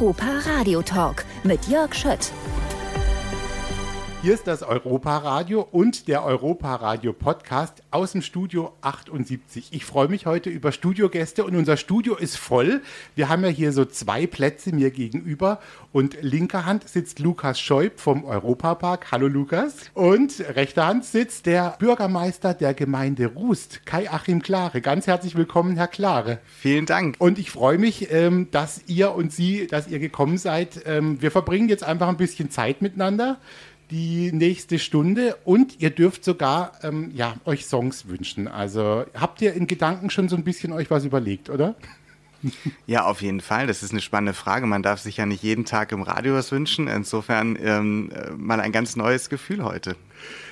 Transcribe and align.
Europa 0.00 0.42
Radio 0.46 0.80
Talk 0.80 1.24
mit 1.42 1.66
Jörg 1.66 1.92
Schött. 1.92 2.32
Hier 4.20 4.34
ist 4.34 4.48
das 4.48 4.64
Europa-Radio 4.64 5.60
und 5.70 6.08
der 6.08 6.24
Europa-Radio-Podcast 6.24 7.84
aus 7.92 8.12
dem 8.12 8.22
Studio 8.22 8.72
78. 8.80 9.68
Ich 9.70 9.84
freue 9.84 10.08
mich 10.08 10.26
heute 10.26 10.50
über 10.50 10.72
Studiogäste 10.72 11.44
und 11.44 11.54
unser 11.54 11.76
Studio 11.76 12.16
ist 12.16 12.36
voll. 12.36 12.82
Wir 13.14 13.28
haben 13.28 13.44
ja 13.44 13.48
hier 13.48 13.70
so 13.70 13.84
zwei 13.84 14.26
Plätze 14.26 14.74
mir 14.74 14.90
gegenüber 14.90 15.60
und 15.92 16.20
linker 16.20 16.66
Hand 16.66 16.88
sitzt 16.88 17.20
Lukas 17.20 17.60
Scheub 17.60 18.00
vom 18.00 18.24
Europapark. 18.24 19.12
Hallo 19.12 19.28
Lukas. 19.28 19.88
Und 19.94 20.40
rechter 20.40 20.88
Hand 20.88 21.04
sitzt 21.04 21.46
der 21.46 21.76
Bürgermeister 21.78 22.54
der 22.54 22.74
Gemeinde 22.74 23.26
Rust, 23.26 23.86
Kai-Achim 23.86 24.42
Klare. 24.42 24.80
Ganz 24.80 25.06
herzlich 25.06 25.36
willkommen, 25.36 25.76
Herr 25.76 25.86
Klare. 25.86 26.40
Vielen 26.58 26.86
Dank. 26.86 27.14
Und 27.20 27.38
ich 27.38 27.52
freue 27.52 27.78
mich, 27.78 28.12
ähm, 28.12 28.48
dass 28.50 28.82
ihr 28.88 29.14
und 29.14 29.32
Sie, 29.32 29.68
dass 29.68 29.86
ihr 29.86 30.00
gekommen 30.00 30.38
seid. 30.38 30.82
Ähm, 30.86 31.22
wir 31.22 31.30
verbringen 31.30 31.68
jetzt 31.68 31.84
einfach 31.84 32.08
ein 32.08 32.16
bisschen 32.16 32.50
Zeit 32.50 32.82
miteinander 32.82 33.38
die 33.90 34.32
nächste 34.32 34.78
Stunde 34.78 35.36
und 35.44 35.80
ihr 35.80 35.90
dürft 35.90 36.24
sogar 36.24 36.72
ähm, 36.82 37.10
ja, 37.14 37.36
euch 37.44 37.66
Songs 37.66 38.08
wünschen. 38.08 38.48
Also 38.48 39.04
habt 39.14 39.40
ihr 39.40 39.54
in 39.54 39.66
Gedanken 39.66 40.10
schon 40.10 40.28
so 40.28 40.36
ein 40.36 40.44
bisschen 40.44 40.72
euch 40.72 40.90
was 40.90 41.04
überlegt, 41.04 41.50
oder? 41.50 41.74
Ja, 42.86 43.04
auf 43.04 43.20
jeden 43.20 43.40
Fall. 43.40 43.66
Das 43.66 43.82
ist 43.82 43.90
eine 43.90 44.00
spannende 44.00 44.32
Frage. 44.32 44.66
Man 44.66 44.82
darf 44.82 45.00
sich 45.00 45.16
ja 45.16 45.26
nicht 45.26 45.42
jeden 45.42 45.64
Tag 45.64 45.92
im 45.92 46.02
Radio 46.02 46.34
was 46.34 46.52
wünschen. 46.52 46.86
Insofern 46.86 47.58
ähm, 47.60 48.10
äh, 48.14 48.30
mal 48.30 48.60
ein 48.60 48.72
ganz 48.72 48.96
neues 48.96 49.28
Gefühl 49.28 49.64
heute. 49.64 49.96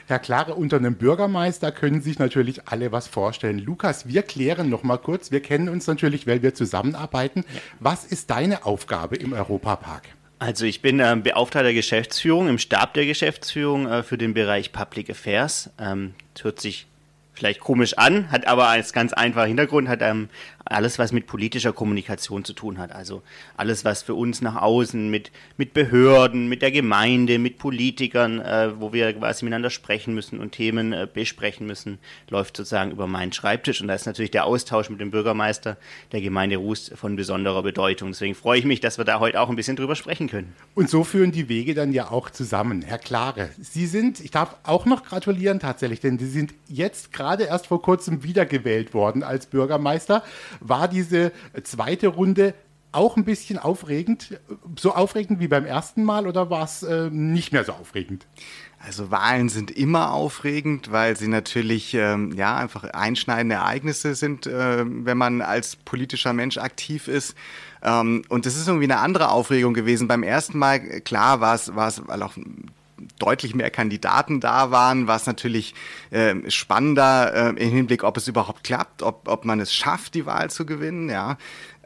Herr 0.06 0.18
Klare, 0.18 0.54
unter 0.54 0.76
einem 0.76 0.95
Bürgermeister 0.95 1.73
können 1.73 2.00
sich 2.00 2.18
natürlich 2.18 2.68
alle 2.68 2.92
was 2.92 3.09
vorstellen. 3.09 3.59
Lukas, 3.59 4.06
wir 4.06 4.23
klären 4.23 4.68
noch 4.68 4.82
mal 4.82 4.98
kurz. 4.98 5.30
Wir 5.30 5.40
kennen 5.40 5.68
uns 5.68 5.87
natürlich, 5.87 6.26
weil 6.26 6.42
wir 6.42 6.54
zusammenarbeiten. 6.54 7.45
Was 7.80 8.04
ist 8.04 8.30
deine 8.30 8.66
Aufgabe 8.66 9.16
im 9.16 9.32
Europapark? 9.32 10.02
Also 10.38 10.66
ich 10.66 10.82
bin 10.82 11.01
äh, 11.01 11.16
Beauftragter 11.16 11.73
Geschäftsführung 11.73 12.48
im 12.48 12.59
Stab 12.59 12.92
der 12.95 13.06
Geschäftsführung 13.06 13.87
äh, 13.87 14.02
für 14.02 14.18
den 14.18 14.34
Bereich 14.34 14.73
Public 14.73 15.09
Affairs. 15.10 15.70
Ähm, 15.79 16.15
hört 16.42 16.60
sich 16.60 16.87
vielleicht 17.32 17.60
komisch 17.60 17.96
an, 17.96 18.30
hat 18.30 18.46
aber 18.46 18.68
als 18.68 18.92
ganz 18.92 19.12
einfacher 19.12 19.46
Hintergrund, 19.46 19.88
hat 19.88 20.02
ähm, 20.02 20.29
alles, 20.66 20.98
was 20.98 21.12
mit 21.12 21.26
politischer 21.26 21.72
Kommunikation 21.72 22.45
zu 22.45 22.52
tun 22.52 22.78
hat. 22.78 22.92
Also 22.92 23.22
alles, 23.56 23.84
was 23.84 24.02
für 24.02 24.14
uns 24.14 24.40
nach 24.40 24.56
außen 24.56 25.10
mit, 25.10 25.30
mit 25.56 25.73
Behörden, 25.73 26.48
mit 26.48 26.62
der 26.62 26.73
Gemeinde, 26.73 27.38
mit 27.38 27.58
Politikern, 27.58 28.40
äh, 28.40 28.73
wo 28.78 28.92
wir 28.92 29.12
quasi 29.12 29.45
miteinander 29.45 29.70
sprechen 29.70 30.14
müssen 30.14 30.40
und 30.40 30.52
Themen 30.52 30.92
äh, 30.92 31.06
besprechen 31.12 31.66
müssen, 31.66 31.98
läuft 32.28 32.56
sozusagen 32.56 32.90
über 32.90 33.06
meinen 33.06 33.32
Schreibtisch. 33.32 33.80
Und 33.80 33.88
da 33.88 33.95
ist 33.95 34.06
natürlich 34.06 34.32
der 34.32 34.45
Austausch 34.45 34.90
mit 34.90 35.00
dem 35.00 35.10
Bürgermeister 35.10 35.76
der 36.12 36.20
Gemeinde 36.20 36.56
Rust 36.56 36.92
von 36.96 37.16
besonderer 37.16 37.62
Bedeutung. 37.62 38.10
Deswegen 38.10 38.34
freue 38.34 38.58
ich 38.58 38.64
mich, 38.64 38.80
dass 38.80 38.98
wir 38.98 39.04
da 39.04 39.20
heute 39.20 39.40
auch 39.40 39.48
ein 39.48 39.56
bisschen 39.56 39.76
drüber 39.76 39.95
sprechen 39.95 40.28
können. 40.28 40.54
Und 40.74 40.90
so 40.90 41.04
führen 41.04 41.30
die 41.30 41.48
Wege 41.48 41.74
dann 41.74 41.92
ja 41.92 42.10
auch 42.10 42.30
zusammen. 42.30 42.82
Herr 42.82 42.98
Klare, 42.98 43.51
Sie 43.60 43.86
sind, 43.86 44.20
ich 44.20 44.32
darf 44.32 44.56
auch 44.64 44.84
noch 44.84 45.04
gratulieren 45.04 45.60
tatsächlich, 45.60 46.01
denn 46.01 46.18
Sie 46.18 46.28
sind 46.28 46.54
jetzt 46.68 47.12
gerade 47.12 47.45
erst 47.45 47.68
vor 47.68 47.80
kurzem 47.82 48.24
wiedergewählt 48.24 48.95
worden 48.95 49.23
als 49.23 49.46
Bürgermeister 49.46 50.24
war 50.60 50.88
diese 50.88 51.32
zweite 51.62 52.09
Runde 52.09 52.54
auch 52.93 53.16
ein 53.16 53.24
bisschen 53.24 53.59
aufregend, 53.59 54.40
so 54.79 54.95
aufregend 54.95 55.38
wie 55.38 55.48
beim 55.48 55.66
ersten 55.66 56.02
Mal 56.02 56.26
oder 56.26 56.48
war 56.48 56.65
es 56.65 56.82
äh, 56.82 57.10
nicht 57.10 57.52
mehr 57.52 57.65
so 57.65 57.73
aufregend? 57.73 58.26
Also 58.79 59.10
Wahlen 59.10 59.48
sind 59.48 59.71
immer 59.71 60.13
aufregend, 60.13 60.93
weil 60.93 61.16
sie 61.16 61.29
natürlich 61.29 61.93
ähm, 61.95 62.32
ja 62.32 62.57
einfach 62.57 62.85
einschneidende 62.85 63.57
Ereignisse 63.57 64.15
sind, 64.15 64.47
äh, 64.47 64.84
wenn 64.87 65.19
man 65.19 65.43
als 65.43 65.76
politischer 65.76 66.32
Mensch 66.32 66.56
aktiv 66.56 67.09
ist. 67.09 67.34
Ähm, 67.82 68.22
und 68.28 68.47
das 68.47 68.56
ist 68.56 68.69
irgendwie 68.69 68.84
eine 68.84 68.98
andere 68.98 69.31
Aufregung 69.31 69.75
gewesen. 69.75 70.09
Beim 70.09 70.22
ersten 70.22 70.59
Mal, 70.59 70.81
klar, 71.00 71.41
war 71.41 71.54
es, 71.54 71.75
war 71.75 71.88
es, 71.88 72.06
weil 72.06 72.22
auch 72.22 72.34
deutlich 73.18 73.54
mehr 73.54 73.70
Kandidaten 73.70 74.40
da 74.40 74.70
waren, 74.70 75.06
war 75.06 75.16
es 75.16 75.26
natürlich 75.26 75.74
äh, 76.10 76.34
spannender 76.50 77.34
äh, 77.34 77.48
im 77.62 77.70
Hinblick, 77.70 78.04
ob 78.04 78.16
es 78.16 78.28
überhaupt 78.28 78.64
klappt, 78.64 79.02
ob, 79.02 79.28
ob 79.28 79.44
man 79.44 79.60
es 79.60 79.72
schafft, 79.72 80.14
die 80.14 80.26
Wahl 80.26 80.50
zu 80.50 80.66
gewinnen. 80.66 81.10
Ja. 81.10 81.36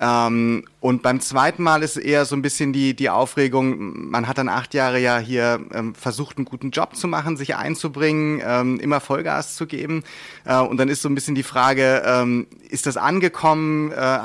Ähm, 0.03 0.65
und 0.81 1.03
beim 1.03 1.21
zweiten 1.21 1.63
Mal 1.63 1.83
ist 1.83 1.99
eher 1.99 2.25
so 2.25 2.35
ein 2.35 2.41
bisschen 2.41 2.73
die, 2.73 2.97
die 2.97 3.11
Aufregung, 3.11 4.11
man 4.11 4.27
hat 4.27 4.39
dann 4.39 4.49
acht 4.49 4.73
Jahre 4.73 4.99
ja 4.99 5.19
hier 5.19 5.61
ähm, 5.75 5.95
versucht, 5.95 6.39
einen 6.39 6.47
guten 6.47 6.71
Job 6.71 6.97
zu 6.97 7.07
machen, 7.07 7.37
sich 7.37 7.55
einzubringen, 7.55 8.41
ähm, 8.43 8.81
immer 8.81 9.01
Vollgas 9.01 9.57
zu 9.57 9.67
geben. 9.67 10.03
Äh, 10.47 10.57
und 10.57 10.79
dann 10.79 10.89
ist 10.89 11.03
so 11.03 11.09
ein 11.11 11.15
bisschen 11.15 11.35
die 11.35 11.43
Frage, 11.43 12.03
ähm, 12.07 12.47
ist 12.71 12.87
das 12.87 12.97
angekommen, 12.97 13.93
äh, 13.93 14.19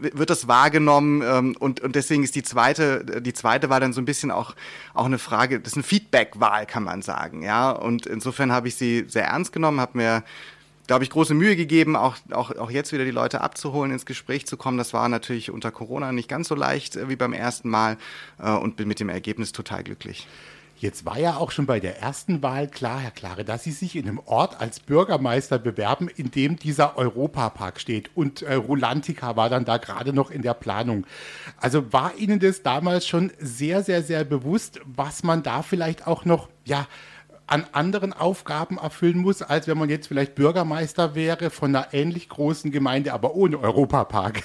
wird 0.00 0.28
das 0.28 0.48
wahrgenommen? 0.48 1.22
Ähm, 1.24 1.56
und, 1.58 1.80
und 1.80 1.96
deswegen 1.96 2.24
ist 2.24 2.34
die 2.34 2.42
zweite, 2.42 3.22
die 3.22 3.32
zweite 3.32 3.70
war 3.70 3.80
dann 3.80 3.94
so 3.94 4.02
ein 4.02 4.04
bisschen 4.04 4.30
auch, 4.30 4.54
auch 4.92 5.06
eine 5.06 5.18
Frage, 5.18 5.60
das 5.60 5.72
ist 5.72 5.76
eine 5.78 5.84
Feedback-Wahl, 5.84 6.66
kann 6.66 6.82
man 6.82 7.00
sagen. 7.00 7.42
Ja? 7.42 7.70
Und 7.70 8.04
insofern 8.04 8.52
habe 8.52 8.68
ich 8.68 8.74
sie 8.74 9.06
sehr 9.08 9.24
ernst 9.24 9.54
genommen, 9.54 9.80
habe 9.80 9.96
mir 9.96 10.24
habe 10.94 11.04
ich 11.04 11.10
große 11.10 11.34
Mühe 11.34 11.56
gegeben, 11.56 11.96
auch, 11.96 12.16
auch, 12.30 12.50
auch 12.56 12.70
jetzt 12.70 12.92
wieder 12.92 13.04
die 13.04 13.10
Leute 13.10 13.40
abzuholen, 13.40 13.92
ins 13.92 14.06
Gespräch 14.06 14.46
zu 14.46 14.56
kommen. 14.56 14.78
Das 14.78 14.92
war 14.92 15.08
natürlich 15.08 15.50
unter 15.50 15.70
Corona 15.70 16.12
nicht 16.12 16.28
ganz 16.28 16.48
so 16.48 16.54
leicht 16.54 16.96
äh, 16.96 17.08
wie 17.08 17.16
beim 17.16 17.32
ersten 17.32 17.68
Mal 17.68 17.96
äh, 18.38 18.50
und 18.50 18.76
bin 18.76 18.88
mit 18.88 19.00
dem 19.00 19.08
Ergebnis 19.08 19.52
total 19.52 19.84
glücklich. 19.84 20.26
Jetzt 20.82 21.06
war 21.06 21.16
ja 21.16 21.36
auch 21.36 21.52
schon 21.52 21.66
bei 21.66 21.78
der 21.78 22.00
ersten 22.00 22.42
Wahl 22.42 22.66
klar, 22.66 22.98
Herr 22.98 23.12
Klare, 23.12 23.44
dass 23.44 23.62
Sie 23.62 23.70
sich 23.70 23.94
in 23.94 24.08
einem 24.08 24.18
Ort 24.18 24.60
als 24.60 24.80
Bürgermeister 24.80 25.60
bewerben, 25.60 26.08
in 26.08 26.32
dem 26.32 26.56
dieser 26.56 26.98
Europapark 26.98 27.78
steht. 27.78 28.10
Und 28.16 28.42
äh, 28.42 28.54
Rulantica 28.54 29.36
war 29.36 29.48
dann 29.48 29.64
da 29.64 29.76
gerade 29.76 30.12
noch 30.12 30.32
in 30.32 30.42
der 30.42 30.54
Planung. 30.54 31.06
Also 31.56 31.92
war 31.92 32.16
Ihnen 32.16 32.40
das 32.40 32.64
damals 32.64 33.06
schon 33.06 33.30
sehr, 33.38 33.84
sehr, 33.84 34.02
sehr 34.02 34.24
bewusst, 34.24 34.80
was 34.84 35.22
man 35.22 35.44
da 35.44 35.62
vielleicht 35.62 36.08
auch 36.08 36.24
noch, 36.24 36.48
ja, 36.64 36.88
an 37.52 37.66
anderen 37.72 38.14
Aufgaben 38.14 38.78
erfüllen 38.78 39.18
muss, 39.18 39.42
als 39.42 39.68
wenn 39.68 39.76
man 39.76 39.90
jetzt 39.90 40.06
vielleicht 40.06 40.34
Bürgermeister 40.34 41.14
wäre 41.14 41.50
von 41.50 41.76
einer 41.76 41.92
ähnlich 41.92 42.30
großen 42.30 42.70
Gemeinde, 42.70 43.12
aber 43.12 43.34
ohne 43.34 43.58
Europapark. 43.58 44.42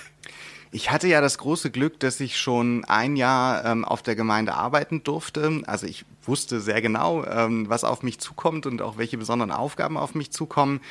Ich 0.72 0.92
hatte 0.92 1.08
ja 1.08 1.22
das 1.22 1.38
große 1.38 1.72
Glück, 1.72 2.02
dass 2.02 2.20
ich 2.20 2.38
schon 2.38 2.84
ein 2.84 3.16
Jahr 3.16 3.64
ähm, 3.64 3.86
auf 3.86 4.02
der 4.02 4.18
Gemeinde 4.18 4.56
arbeiten 4.56 5.02
durfte. 5.04 5.62
Also 5.66 5.88
ich 5.88 6.04
wusste 6.28 6.60
sehr 6.60 6.82
genau, 6.82 7.26
ähm, 7.26 7.70
was 7.70 7.84
auf 7.84 8.04
mich 8.04 8.20
zukommt 8.20 8.66
und 8.66 8.82
auch 8.82 8.98
welche 8.98 9.18
besonderen 9.18 9.52
Aufgaben 9.52 9.98
auf 9.98 10.16
mich 10.16 10.32
zukommen. 10.32 10.82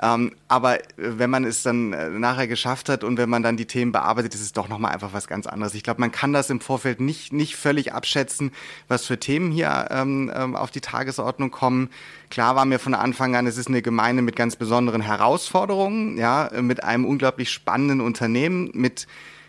Ähm, 0.00 0.32
aber 0.48 0.80
äh, 0.80 0.84
wenn 0.96 1.30
man 1.30 1.44
es 1.44 1.62
dann 1.62 1.92
äh, 1.92 2.10
nachher 2.10 2.48
geschafft 2.48 2.88
hat 2.88 3.04
und 3.04 3.16
wenn 3.16 3.28
man 3.28 3.42
dann 3.42 3.56
die 3.56 3.66
Themen 3.66 3.92
bearbeitet, 3.92 4.34
ist 4.34 4.40
es 4.40 4.52
doch 4.52 4.68
nochmal 4.68 4.92
einfach 4.92 5.12
was 5.12 5.26
ganz 5.26 5.46
anderes. 5.46 5.74
Ich 5.74 5.82
glaube, 5.82 6.00
man 6.00 6.10
kann 6.10 6.32
das 6.32 6.50
im 6.50 6.60
Vorfeld 6.60 7.00
nicht, 7.00 7.32
nicht 7.32 7.56
völlig 7.56 7.92
abschätzen, 7.92 8.50
was 8.88 9.04
für 9.04 9.18
Themen 9.18 9.52
hier 9.52 9.88
ähm, 9.90 10.32
ähm, 10.34 10.56
auf 10.56 10.70
die 10.70 10.80
Tagesordnung 10.80 11.50
kommen. 11.50 11.90
Klar 12.30 12.56
war 12.56 12.64
mir 12.64 12.78
von 12.78 12.94
Anfang 12.94 13.36
an, 13.36 13.46
es 13.46 13.56
ist 13.56 13.68
eine 13.68 13.82
Gemeinde 13.82 14.22
mit 14.22 14.34
ganz 14.34 14.56
besonderen 14.56 15.00
Herausforderungen, 15.00 16.16
ja, 16.18 16.50
mit 16.60 16.82
einem 16.82 17.04
unglaublich 17.04 17.50
spannenden 17.50 18.00
Unternehmen, 18.00 18.70
mit 18.74 19.06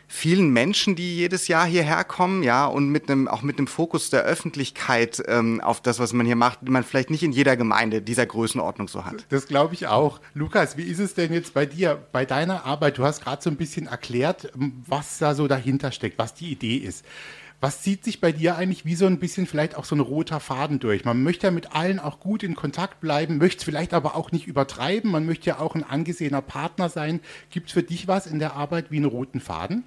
vielen 0.07 0.49
Menschen, 0.51 0.95
die 0.95 1.15
jedes 1.15 1.47
Jahr 1.47 1.65
hierher 1.65 2.03
kommen, 2.03 2.43
ja, 2.43 2.65
und 2.65 2.89
mit 2.89 3.09
einem, 3.09 3.27
auch 3.27 3.41
mit 3.41 3.57
einem 3.57 3.67
Fokus 3.67 4.09
der 4.09 4.23
Öffentlichkeit 4.23 5.21
ähm, 5.27 5.61
auf 5.61 5.81
das, 5.81 5.99
was 5.99 6.13
man 6.13 6.25
hier 6.25 6.35
macht, 6.35 6.59
die 6.61 6.71
man 6.71 6.83
vielleicht 6.83 7.09
nicht 7.09 7.23
in 7.23 7.31
jeder 7.31 7.57
Gemeinde 7.57 8.01
dieser 8.01 8.25
Größenordnung 8.25 8.87
so 8.87 9.05
hat. 9.05 9.25
Das 9.29 9.47
glaube 9.47 9.73
ich 9.73 9.87
auch. 9.87 10.19
Lukas, 10.33 10.77
wie 10.77 10.83
ist 10.83 10.99
es 10.99 11.13
denn 11.13 11.33
jetzt 11.33 11.53
bei 11.53 11.65
dir, 11.65 11.99
bei 12.11 12.25
deiner 12.25 12.65
Arbeit? 12.65 12.97
Du 12.97 13.03
hast 13.03 13.23
gerade 13.23 13.41
so 13.41 13.49
ein 13.49 13.57
bisschen 13.57 13.87
erklärt, 13.87 14.51
was 14.55 15.17
da 15.17 15.35
so 15.35 15.47
dahinter 15.47 15.91
steckt, 15.91 16.17
was 16.17 16.33
die 16.33 16.51
Idee 16.51 16.77
ist. 16.77 17.05
Was 17.61 17.81
zieht 17.81 18.03
sich 18.03 18.19
bei 18.19 18.31
dir 18.31 18.57
eigentlich 18.57 18.85
wie 18.85 18.95
so 18.95 19.05
ein 19.05 19.17
bisschen 19.17 19.47
vielleicht 19.47 19.75
auch 19.75 19.85
so 19.85 19.95
ein 19.95 20.01
roter 20.01 20.39
Faden 20.39 20.79
durch? 20.79 21.05
Man 21.05 21.23
möchte 21.23 21.47
ja 21.47 21.51
mit 21.51 21.73
allen 21.73 21.99
auch 21.99 22.19
gut 22.19 22.43
in 22.43 22.53
Kontakt 22.53 22.99
bleiben, 22.99 23.37
möchte 23.37 23.59
es 23.59 23.63
vielleicht 23.63 23.93
aber 23.93 24.15
auch 24.15 24.31
nicht 24.31 24.45
übertreiben. 24.45 25.09
Man 25.09 25.25
möchte 25.25 25.47
ja 25.47 25.59
auch 25.59 25.73
ein 25.73 25.83
angesehener 25.83 26.41
Partner 26.41 26.89
sein. 26.89 27.21
Gibt 27.49 27.67
es 27.67 27.73
für 27.73 27.83
dich 27.83 28.07
was 28.07 28.27
in 28.27 28.39
der 28.39 28.53
Arbeit 28.53 28.91
wie 28.91 28.97
einen 28.97 29.05
roten 29.05 29.39
Faden? 29.39 29.83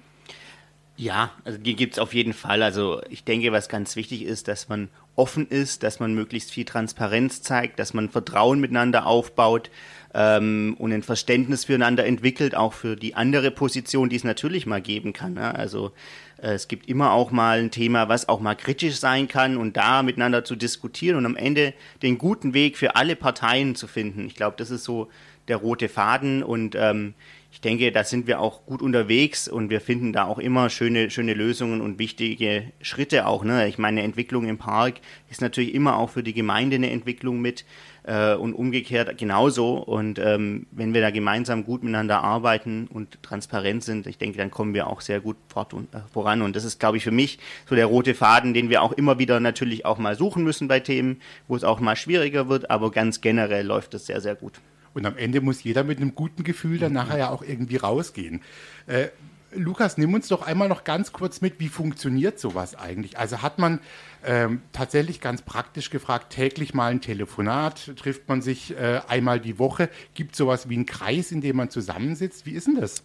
Ja, 0.99 1.31
also 1.45 1.57
die 1.57 1.77
gibt 1.77 1.93
es 1.93 1.99
auf 1.99 2.13
jeden 2.13 2.33
Fall. 2.33 2.61
Also 2.61 3.01
ich 3.09 3.23
denke, 3.23 3.53
was 3.53 3.69
ganz 3.69 3.95
wichtig 3.95 4.23
ist, 4.23 4.49
dass 4.49 4.67
man 4.67 4.89
offen 5.15 5.47
ist, 5.47 5.83
dass 5.83 6.01
man 6.01 6.13
möglichst 6.13 6.51
viel 6.51 6.65
Transparenz 6.65 7.41
zeigt, 7.41 7.79
dass 7.79 7.93
man 7.93 8.09
Vertrauen 8.09 8.59
miteinander 8.59 9.05
aufbaut 9.05 9.71
ähm, 10.13 10.75
und 10.77 10.91
ein 10.91 11.01
Verständnis 11.01 11.63
füreinander 11.63 12.05
entwickelt, 12.05 12.53
auch 12.53 12.73
für 12.73 12.97
die 12.97 13.15
andere 13.15 13.49
Position, 13.49 14.09
die 14.09 14.17
es 14.17 14.25
natürlich 14.25 14.65
mal 14.65 14.81
geben 14.81 15.13
kann. 15.13 15.35
Ne? 15.35 15.55
Also 15.55 15.93
äh, 16.41 16.51
es 16.51 16.67
gibt 16.67 16.89
immer 16.89 17.13
auch 17.13 17.31
mal 17.31 17.59
ein 17.59 17.71
Thema, 17.71 18.09
was 18.09 18.27
auch 18.27 18.41
mal 18.41 18.55
kritisch 18.55 18.97
sein 18.97 19.29
kann 19.29 19.55
und 19.55 19.77
da 19.77 20.03
miteinander 20.03 20.43
zu 20.43 20.57
diskutieren 20.57 21.15
und 21.15 21.25
am 21.25 21.37
Ende 21.37 21.73
den 22.01 22.17
guten 22.17 22.53
Weg 22.53 22.77
für 22.77 22.97
alle 22.97 23.15
Parteien 23.15 23.73
zu 23.73 23.87
finden. 23.87 24.27
Ich 24.27 24.35
glaube, 24.35 24.57
das 24.57 24.69
ist 24.69 24.83
so 24.83 25.07
der 25.47 25.57
rote 25.57 25.87
Faden 25.87 26.43
und 26.43 26.75
ähm, 26.75 27.13
ich 27.51 27.61
denke, 27.61 27.91
da 27.91 28.03
sind 28.03 28.27
wir 28.27 28.39
auch 28.39 28.65
gut 28.65 28.81
unterwegs 28.81 29.47
und 29.47 29.69
wir 29.71 29.81
finden 29.81 30.13
da 30.13 30.25
auch 30.25 30.37
immer 30.37 30.69
schöne, 30.69 31.09
schöne 31.09 31.33
Lösungen 31.33 31.81
und 31.81 31.97
wichtige 31.97 32.71
Schritte 32.81 33.25
auch. 33.25 33.43
Ne? 33.43 33.67
Ich 33.67 33.79
meine, 33.79 34.03
Entwicklung 34.03 34.45
im 34.47 34.59
Park 34.59 35.01
ist 35.31 35.41
natürlich 35.41 35.73
immer 35.73 35.97
auch 35.97 36.11
für 36.11 36.21
die 36.21 36.33
Gemeinde 36.33 36.75
eine 36.75 36.91
Entwicklung 36.91 37.41
mit 37.41 37.65
äh, 38.03 38.35
und 38.35 38.53
umgekehrt 38.53 39.17
genauso. 39.17 39.77
Und 39.77 40.19
ähm, 40.19 40.67
wenn 40.71 40.93
wir 40.93 41.01
da 41.01 41.09
gemeinsam 41.09 41.65
gut 41.65 41.81
miteinander 41.81 42.23
arbeiten 42.23 42.87
und 42.87 43.21
transparent 43.23 43.83
sind, 43.83 44.05
ich 44.05 44.19
denke, 44.19 44.37
dann 44.37 44.51
kommen 44.51 44.75
wir 44.75 44.85
auch 44.85 45.01
sehr 45.01 45.19
gut 45.19 45.37
fort 45.47 45.73
und, 45.73 45.93
äh, 45.95 46.01
voran. 46.13 46.43
Und 46.43 46.55
das 46.55 46.63
ist, 46.63 46.79
glaube 46.79 46.97
ich, 46.97 47.03
für 47.03 47.11
mich 47.11 47.39
so 47.67 47.73
der 47.73 47.87
rote 47.87 48.13
Faden, 48.13 48.53
den 48.53 48.69
wir 48.69 48.83
auch 48.83 48.91
immer 48.91 49.17
wieder 49.17 49.39
natürlich 49.39 49.85
auch 49.85 49.97
mal 49.97 50.15
suchen 50.15 50.43
müssen 50.43 50.67
bei 50.67 50.79
Themen, 50.81 51.19
wo 51.47 51.55
es 51.55 51.63
auch 51.63 51.79
mal 51.79 51.95
schwieriger 51.95 52.47
wird, 52.47 52.69
aber 52.69 52.91
ganz 52.91 53.21
generell 53.21 53.65
läuft 53.65 53.95
es 53.95 54.05
sehr, 54.05 54.21
sehr 54.21 54.35
gut. 54.35 54.61
Und 54.93 55.05
am 55.05 55.17
Ende 55.17 55.41
muss 55.41 55.63
jeder 55.63 55.83
mit 55.83 55.97
einem 55.97 56.15
guten 56.15 56.43
Gefühl 56.43 56.79
dann 56.79 56.93
nachher 56.93 57.17
ja 57.17 57.29
auch 57.29 57.41
irgendwie 57.41 57.77
rausgehen. 57.77 58.41
Äh, 58.87 59.09
Lukas, 59.51 59.97
nimm 59.97 60.13
uns 60.13 60.27
doch 60.27 60.43
einmal 60.43 60.67
noch 60.67 60.83
ganz 60.83 61.11
kurz 61.11 61.41
mit, 61.41 61.59
wie 61.59 61.69
funktioniert 61.69 62.39
sowas 62.39 62.75
eigentlich? 62.75 63.17
Also 63.17 63.41
hat 63.41 63.57
man 63.57 63.79
ähm, 64.23 64.61
tatsächlich 64.73 65.21
ganz 65.21 65.41
praktisch 65.41 65.89
gefragt, 65.89 66.31
täglich 66.31 66.73
mal 66.73 66.91
ein 66.91 67.01
Telefonat, 67.01 67.95
trifft 67.95 68.27
man 68.27 68.41
sich 68.41 68.77
äh, 68.77 69.01
einmal 69.07 69.39
die 69.39 69.57
Woche, 69.57 69.89
gibt 70.13 70.33
es 70.33 70.37
sowas 70.37 70.69
wie 70.69 70.75
einen 70.75 70.85
Kreis, 70.85 71.31
in 71.31 71.41
dem 71.41 71.55
man 71.55 71.71
zusammensitzt? 71.71 72.45
Wie 72.45 72.51
ist 72.51 72.67
denn 72.67 72.75
das? 72.75 73.03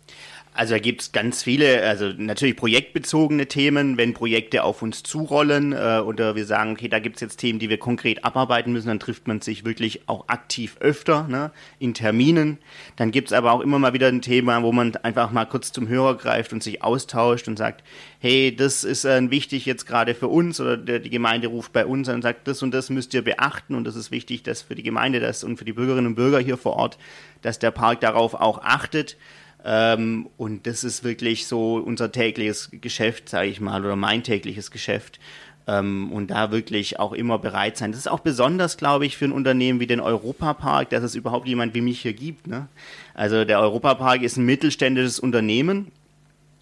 Also 0.57 0.75
da 0.75 0.79
gibt 0.79 1.03
es 1.03 1.11
ganz 1.11 1.43
viele, 1.43 1.83
also 1.83 2.13
natürlich 2.17 2.55
projektbezogene 2.55 3.47
Themen, 3.47 3.97
wenn 3.97 4.15
Projekte 4.15 4.63
auf 4.63 4.83
uns 4.83 5.03
zurollen 5.03 5.73
äh, 5.73 6.01
oder 6.05 6.37
wir 6.37 6.47
sagen, 6.47 6.73
okay, 6.73 6.87
da 6.87 7.01
gibt 7.01 7.17
es 7.17 7.23
jetzt 7.23 7.39
Themen, 7.39 7.59
die 7.59 7.69
wir 7.69 7.79
konkret 7.79 8.25
abarbeiten 8.25 8.73
müssen, 8.73 8.87
dann 8.87 9.01
trifft 9.01 9.27
man 9.27 9.41
sich 9.41 9.65
wirklich 9.65 10.09
auch 10.09 10.29
aktiv 10.29 10.77
öfter 10.79 11.27
ne, 11.27 11.51
in 11.81 11.93
Terminen. 11.93 12.59
Dann 12.95 13.11
gibt 13.11 13.29
es 13.29 13.33
aber 13.33 13.51
auch 13.51 13.63
immer 13.63 13.81
mal 13.81 13.95
wieder 13.95 14.07
ein 14.07 14.23
Thema, 14.23 14.63
wo 14.63 14.71
man 14.71 14.95
einfach 14.97 15.33
mal 15.33 15.45
kurz 15.45 15.73
zum 15.73 15.89
Hörer 15.89 16.17
greift 16.17 16.53
und 16.53 16.63
sich 16.63 16.85
austauscht 16.85 17.49
und 17.49 17.59
sagt, 17.59 17.83
hey, 18.21 18.55
das 18.55 18.85
ist 18.85 19.05
äh, 19.05 19.29
wichtig 19.33 19.67
jetzt 19.67 19.87
gerade 19.87 20.15
für 20.15 20.29
uns 20.29 20.61
oder 20.61 20.77
der, 20.77 21.01
die 21.01 21.11
Gemeinde 21.11 21.49
ruft 21.49 21.73
bei 21.73 21.85
uns 21.85 22.09
und 22.09 22.23
sagt, 22.23 22.47
das 22.47 22.63
und 22.63 22.73
das 22.73 22.91
müsst 22.91 23.13
ihr 23.13 23.23
beachten 23.23 23.75
und 23.75 23.83
das 23.83 23.97
ist 23.97 24.13
wichtig, 24.13 24.45
dass 24.45 24.63
für 24.63 24.77
die 24.77 24.85
Gemeinde 24.85 25.19
das 25.19 25.43
und 25.43 25.57
für 25.57 25.65
die 25.65 25.73
Bürgerinnen 25.73 26.07
und 26.07 26.15
Bürger 26.15 26.39
hier 26.39 26.57
vor 26.57 26.75
Ort, 26.77 26.97
dass 27.43 27.59
der 27.59 27.73
Park 27.73 28.01
darauf 28.03 28.35
auch 28.35 28.63
achtet. 28.63 29.17
Ähm, 29.65 30.29
und 30.37 30.67
das 30.67 30.85
ist 30.85 31.05
wirklich 31.05 31.47
so 31.47 31.77
unser 31.77 32.13
tägliches 32.13 32.71
Geschäft, 32.73 33.29
sage 33.29 33.49
ich 33.49 33.61
mal, 33.61 33.85
oder 33.85 33.97
mein 33.97 34.23
tägliches 34.23 34.71
Geschäft. 34.71 35.19
Ähm, 35.67 36.13
und 36.13 36.31
da 36.31 36.51
wirklich 36.51 36.99
auch 36.99 37.15
immer 37.15 37.39
bereit 37.39 37.79
sein. 37.79 37.91
Das 37.91 38.01
ist 38.01 38.09
auch 38.09 38.21
besonders, 38.21 38.77
glaube 38.77 39.07
ich, 39.07 39.17
für 39.17 39.25
ein 39.25 39.33
Unternehmen 39.33 39.81
wie 39.81 39.87
den 39.87 40.01
Europapark, 40.01 40.91
dass 40.91 41.03
es 41.03 41.15
überhaupt 41.15 41.49
jemand 41.49 41.75
wie 41.75 41.81
mich 41.81 42.03
hier 42.03 42.13
gibt. 42.13 42.47
Ne? 42.47 42.69
Also 43.15 43.47
der 43.47 43.61
Europapark 43.61 44.23
ist 44.23 44.37
ein 44.37 44.45
mittelständisches 44.45 45.19
Unternehmen. 45.19 45.91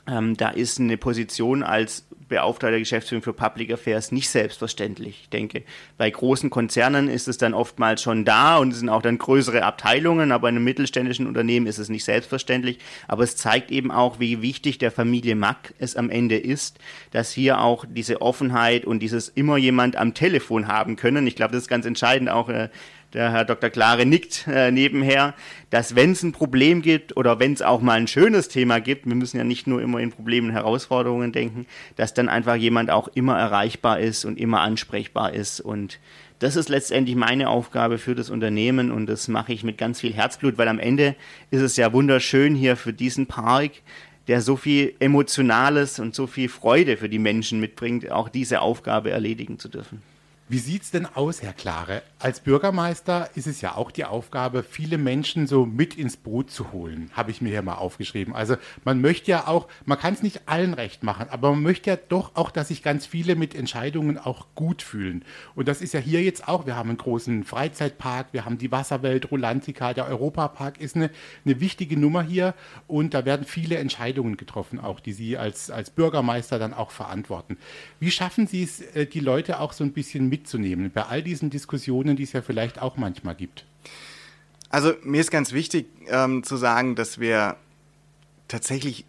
Ähm, 0.07 0.37
da 0.37 0.51
ist 0.51 0.79
eine 0.79 0.97
Position 0.97 1.65
als 1.65 2.05
Beauftragter 2.33 2.79
Geschäftsführung 2.79 3.23
für 3.23 3.35
Public 3.35 3.71
Affairs 3.71 4.11
nicht 4.11 4.31
selbstverständlich. 4.31 5.21
Ich 5.25 5.29
denke, 5.29 5.65
bei 5.99 6.11
großen 6.11 6.49
Konzernen 6.49 7.09
ist 7.09 7.29
es 7.29 7.37
dann 7.37 7.53
oftmals 7.53 8.01
schon 8.01 8.25
da 8.25 8.57
und 8.57 8.73
es 8.73 8.79
sind 8.79 8.89
auch 8.89 9.03
dann 9.03 9.19
größere 9.19 9.63
Abteilungen, 9.63 10.33
aber 10.33 10.49
in 10.49 10.57
einem 10.57 10.65
mittelständischen 10.65 11.27
Unternehmen 11.27 11.67
ist 11.67 11.77
es 11.77 11.91
nicht 11.91 12.05
selbstverständlich. 12.05 12.79
Aber 13.07 13.23
es 13.23 13.37
zeigt 13.37 13.71
eben 13.71 13.91
auch, 13.91 14.19
wie 14.19 14.41
wichtig 14.41 14.79
der 14.79 14.91
Familie 14.91 15.37
Mack 15.37 15.75
es 15.79 15.95
am 15.95 16.09
Ende 16.09 16.39
ist, 16.39 16.79
dass 17.11 17.33
hier 17.33 17.61
auch 17.61 17.85
diese 17.87 18.23
Offenheit 18.23 18.87
und 18.87 19.01
dieses 19.01 19.29
immer 19.29 19.59
jemand 19.59 19.97
am 19.97 20.15
Telefon 20.15 20.69
haben 20.69 20.97
können. 20.97 21.27
Ich 21.27 21.37
glaube, 21.37 21.53
das 21.53 21.65
ist 21.65 21.69
ganz 21.69 21.85
entscheidend 21.85 22.31
auch. 22.31 22.49
Äh, 22.49 22.71
der 23.15 23.31
Herr 23.33 23.45
Dr. 23.45 23.71
Klare 23.71 24.07
nickt 24.07 24.47
äh, 24.47 24.71
nebenher, 24.71 25.35
dass 25.71 25.95
wenn 25.95 26.13
es 26.13 26.23
ein 26.23 26.33
Problem 26.33 26.83
gibt 26.83 27.17
oder 27.17 27.39
wenn 27.41 27.53
es 27.53 27.63
auch 27.63 27.81
mal 27.81 27.95
ein 27.95 28.07
schönes 28.07 28.49
Thema 28.49 28.81
gibt, 28.81 29.07
wir 29.07 29.15
müssen 29.15 29.37
ja 29.37 29.45
nicht 29.45 29.67
nur 29.67 29.83
immer 29.83 29.99
in 29.99 30.11
Problemen 30.11 30.49
und 30.49 30.55
Herausforderungen 30.55 31.33
denken, 31.33 31.67
dass 31.97 32.15
dann 32.15 32.29
einfach 32.29 32.57
jemand 32.57 32.91
auch 32.91 33.09
immer 33.09 33.39
erreichbar 33.39 34.01
ist 34.01 34.25
und 34.25 34.39
immer 34.39 34.61
ansprechbar 34.61 35.33
ist. 35.33 35.61
Und 35.61 35.99
das 36.39 36.57
ist 36.57 36.69
letztendlich 36.69 37.17
meine 37.17 37.49
Aufgabe 37.49 37.99
für 37.99 38.15
das 38.15 38.31
Unternehmen 38.31 38.91
und 38.91 39.07
das 39.07 39.29
mache 39.29 39.53
ich 39.53 39.63
mit 39.63 39.79
ganz 39.79 40.01
viel 40.01 40.13
Herzblut, 40.13 40.59
weil 40.59 40.69
am 40.69 40.79
Ende 40.79 41.15
ist 41.51 41.61
es 41.61 41.77
ja 41.77 41.93
wunderschön 41.93 42.55
hier 42.55 42.77
für 42.77 42.93
diesen 42.93 43.27
Park, 43.27 43.73
der 44.29 44.41
so 44.41 44.57
viel 44.57 44.95
Emotionales 44.99 45.99
und 45.99 46.15
so 46.15 46.27
viel 46.27 46.49
Freude 46.49 46.97
für 46.97 47.09
die 47.09 47.19
Menschen 47.19 47.61
mitbringt, 47.61 48.11
auch 48.11 48.29
diese 48.29 48.61
Aufgabe 48.61 49.11
erledigen 49.11 49.59
zu 49.59 49.69
dürfen. 49.69 50.03
Wie 50.49 50.59
sieht 50.59 50.83
es 50.83 50.91
denn 50.91 51.07
aus, 51.07 51.41
Herr 51.41 51.53
Klare? 51.53 52.03
Als 52.19 52.41
Bürgermeister 52.41 53.31
ist 53.37 53.47
es 53.47 53.61
ja 53.61 53.77
auch 53.77 53.91
die 53.91 54.05
Aufgabe, 54.05 54.65
viele 54.65 54.99
Menschen 54.99 55.47
so 55.47 55.65
mit 55.65 55.95
ins 55.95 56.17
Boot 56.17 56.51
zu 56.51 56.73
holen, 56.73 57.11
habe 57.15 57.31
ich 57.31 57.41
mir 57.41 57.49
hier 57.49 57.63
mal 57.63 57.77
aufgeschrieben. 57.77 58.35
Also 58.35 58.57
man 58.85 59.01
möchte 59.01 59.31
ja 59.31 59.47
auch, 59.47 59.69
man 59.87 59.99
kann 59.99 60.15
es 60.15 60.23
nicht 60.23 60.43
allen 60.47 60.75
recht 60.75 61.05
machen, 61.05 61.29
aber 61.31 61.53
man 61.53 61.63
möchte 61.63 61.91
ja 61.91 61.97
doch 61.97 62.33
auch, 62.35 62.51
dass 62.51 62.69
sich 62.69 62.83
ganz 62.83 63.07
viele 63.07 63.37
mit 63.37 63.55
Entscheidungen 63.55 64.19
auch 64.19 64.49
gut 64.55 64.83
fühlen. 64.83 65.25
Und 65.55 65.69
das 65.69 65.81
ist 65.81 65.95
ja 65.95 66.01
hier 66.01 66.23
jetzt 66.23 66.49
auch, 66.49 66.67
wir 66.67 66.77
haben 66.77 66.91
einen 66.91 66.99
großen 66.99 67.45
Freizeitpark, 67.45 68.27
wir 68.33 68.45
haben 68.45 68.59
die 68.59 68.73
Wasserwelt, 68.73 69.31
Rolantica, 69.31 69.95
der 69.95 70.07
Europapark 70.07 70.81
ist 70.81 70.97
eine, 70.97 71.11
eine 71.45 71.61
wichtige 71.61 71.97
Nummer 71.99 72.23
hier 72.23 72.55
und 72.89 73.15
da 73.15 73.25
werden 73.25 73.47
viele 73.47 73.77
Entscheidungen 73.77 74.37
getroffen, 74.37 74.81
auch 74.81 74.99
die 75.01 75.13
Sie 75.13 75.39
als, 75.39 75.71
als 75.71 75.91
Bürgermeister 75.91 76.59
dann 76.59 76.75
auch 76.75 76.91
verantworten. 76.91 77.57
Wie 78.01 78.11
schaffen 78.11 78.49
Sie 78.49 78.65
es, 78.65 78.81
äh, 78.81 79.07
die 79.07 79.21
Leute 79.21 79.61
auch 79.61 79.73
so 79.73 79.85
ein 79.85 79.93
bisschen 79.93 80.32
mitzunehmen 80.33 80.91
bei 80.91 81.03
all 81.03 81.23
diesen 81.23 81.51
Diskussionen, 81.51 82.17
die 82.17 82.23
es 82.23 82.33
ja 82.33 82.41
vielleicht 82.41 82.81
auch 82.81 82.97
manchmal 82.97 83.35
gibt? 83.35 83.67
Also 84.71 84.95
mir 85.03 85.21
ist 85.21 85.31
ganz 85.31 85.53
wichtig 85.53 85.87
ähm, 86.09 86.43
zu 86.43 86.57
sagen, 86.57 86.95
dass 86.95 87.21
wir 87.21 87.57
tatsächlich 88.49 89.05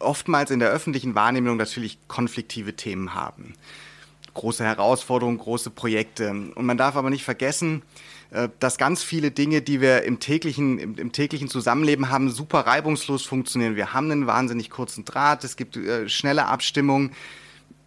oftmals 0.00 0.50
in 0.50 0.58
der 0.58 0.70
öffentlichen 0.70 1.14
Wahrnehmung 1.14 1.56
natürlich 1.56 1.98
konfliktive 2.08 2.74
Themen 2.74 3.14
haben. 3.14 3.54
Große 4.34 4.64
Herausforderungen, 4.64 5.38
große 5.38 5.70
Projekte. 5.70 6.30
Und 6.30 6.66
man 6.66 6.76
darf 6.76 6.96
aber 6.96 7.08
nicht 7.08 7.22
vergessen, 7.22 7.82
äh, 8.32 8.48
dass 8.58 8.76
ganz 8.76 9.04
viele 9.04 9.30
Dinge, 9.30 9.62
die 9.62 9.80
wir 9.80 10.02
im 10.02 10.18
täglichen, 10.18 10.80
im, 10.80 10.96
im, 10.96 11.12
täglichen 11.12 11.48
Zusammenleben 11.48 12.08
haben, 12.08 12.28
super 12.30 12.66
reibungslos 12.66 13.24
funktionieren. 13.24 13.76
Wir 13.76 13.92
haben 13.92 14.10
einen 14.10 14.26
wahnsinnig 14.26 14.70
kurzen 14.70 15.04
Draht, 15.04 15.44
es 15.44 15.54
gibt 15.54 15.76
äh, 15.76 16.08
schnelle 16.08 16.46
Abstimmungen 16.46 17.12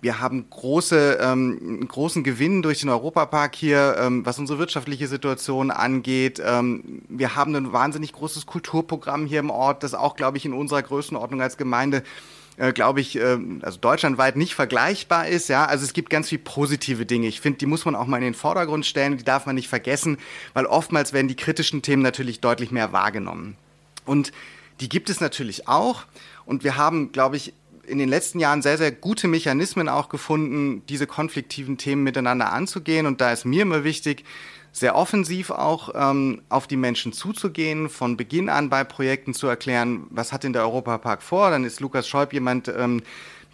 wir 0.02 0.20
haben 0.20 0.50
große, 0.50 1.18
ähm, 1.22 1.88
großen 1.88 2.24
Gewinn 2.24 2.62
durch 2.62 2.82
den 2.82 2.90
Europapark 2.90 3.56
hier, 3.56 3.98
ähm, 4.00 4.26
was 4.26 4.38
unsere 4.38 4.60
wirtschaftliche 4.60 5.08
Situation 5.08 5.72
angeht. 5.72 6.42
Ähm, 6.44 7.02
wir 7.10 7.36
haben 7.36 7.56
ein 7.56 7.74
wahnsinnig 7.74 8.14
großes 8.14 8.46
Kulturprogramm 8.46 9.26
hier 9.26 9.40
im 9.40 9.50
Ort, 9.50 9.84
das 9.84 9.96
auch, 9.96 10.16
glaube 10.16 10.38
ich, 10.38 10.46
in 10.46 10.54
unserer 10.54 10.84
Größenordnung 10.84 11.42
als 11.42 11.58
Gemeinde 11.58 12.04
äh, 12.58 12.74
glaube 12.74 13.02
ich, 13.02 13.16
äh, 13.16 13.38
also 13.62 13.78
deutschlandweit 13.80 14.36
nicht 14.36 14.56
vergleichbar 14.56 15.28
ist. 15.28 15.48
Ja, 15.48 15.66
also 15.66 15.86
es 15.86 15.94
gibt 15.94 16.10
ganz 16.10 16.30
viele 16.30 16.42
positive 16.42 17.06
Dinge. 17.06 17.28
Ich 17.28 17.40
finde, 17.40 17.60
die 17.60 17.68
muss 17.68 17.86
man 17.86 17.96
auch 17.96 18.08
mal 18.08 18.18
in 18.18 18.24
den 18.24 18.34
Vordergrund 18.34 18.86
stellen. 18.86 19.18
Die 19.18 19.24
darf 19.24 19.46
man 19.46 19.56
nicht 19.56 19.68
vergessen, 19.68 20.18
weil 20.54 20.66
oftmals 20.66 21.14
werden 21.14 21.28
die 21.28 21.36
kritischen 21.36 21.84
Themen 21.84 22.02
natürlich 22.02 22.40
deutlich 22.40 22.72
mehr 22.72 22.92
wahrgenommen. 22.92 23.58
Und 24.06 24.32
die 24.80 24.90
gibt 24.90 25.10
es 25.10 25.22
natürlich 25.22 25.68
auch. 25.68 26.06
Und 26.46 26.64
wir 26.64 26.78
haben, 26.78 27.12
glaube 27.12 27.38
ich, 27.38 27.54
in 27.88 27.98
den 27.98 28.10
letzten 28.10 28.40
Jahren 28.40 28.62
sehr, 28.62 28.78
sehr 28.78 28.92
gute 28.92 29.28
Mechanismen 29.28 29.90
auch 29.90 30.10
gefunden, 30.10 30.84
diese 30.88 31.08
konfliktiven 31.08 31.78
Themen 31.78 32.04
miteinander 32.04 32.52
anzugehen. 32.52 33.06
Und 33.06 33.22
da 33.22 33.32
ist 33.32 33.46
mir 33.46 33.64
immer 33.64 33.84
wichtig, 33.84 34.24
sehr 34.72 34.96
offensiv 34.96 35.50
auch 35.50 35.90
ähm, 35.96 36.42
auf 36.50 36.68
die 36.68 36.78
Menschen 36.78 37.14
zuzugehen, 37.14 37.90
von 37.90 38.16
Beginn 38.16 38.50
an 38.50 38.70
bei 38.70 38.84
Projekten 38.84 39.34
zu 39.34 39.48
erklären, 39.48 40.06
was 40.12 40.32
hat 40.32 40.44
denn 40.44 40.54
der 40.54 40.64
Europapark 40.64 41.24
vor. 41.24 41.50
Dann 41.50 41.64
ist 41.64 41.80
Lukas 41.80 42.08
Scheub 42.08 42.34
jemand, 42.34 42.68
ähm, 42.68 43.02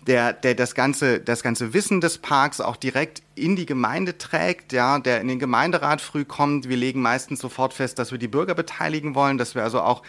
der, 0.06 0.34
der 0.34 0.54
das, 0.54 0.76
ganze, 0.76 1.22
das 1.22 1.44
ganze 1.44 1.74
Wissen 1.74 2.02
des 2.02 2.18
Parks 2.18 2.60
auch 2.60 2.76
direkt 2.76 3.22
in 3.36 3.56
die 3.56 3.66
Gemeinde 3.66 4.18
trägt, 4.18 4.74
ja, 4.74 5.00
der 5.00 5.22
in 5.22 5.30
den 5.30 5.40
Gemeinderat 5.40 6.02
früh 6.02 6.26
kommt. 6.26 6.68
Wir 6.68 6.76
legen 6.76 7.02
meistens 7.02 7.40
sofort 7.40 7.74
fest, 7.74 8.00
dass 8.00 8.12
wir 8.12 8.20
die 8.20 8.28
Bürger 8.28 8.54
beteiligen 8.54 9.16
wollen, 9.16 9.38
dass 9.38 9.56
wir 9.56 9.64
also 9.64 9.80
auch 9.80 10.04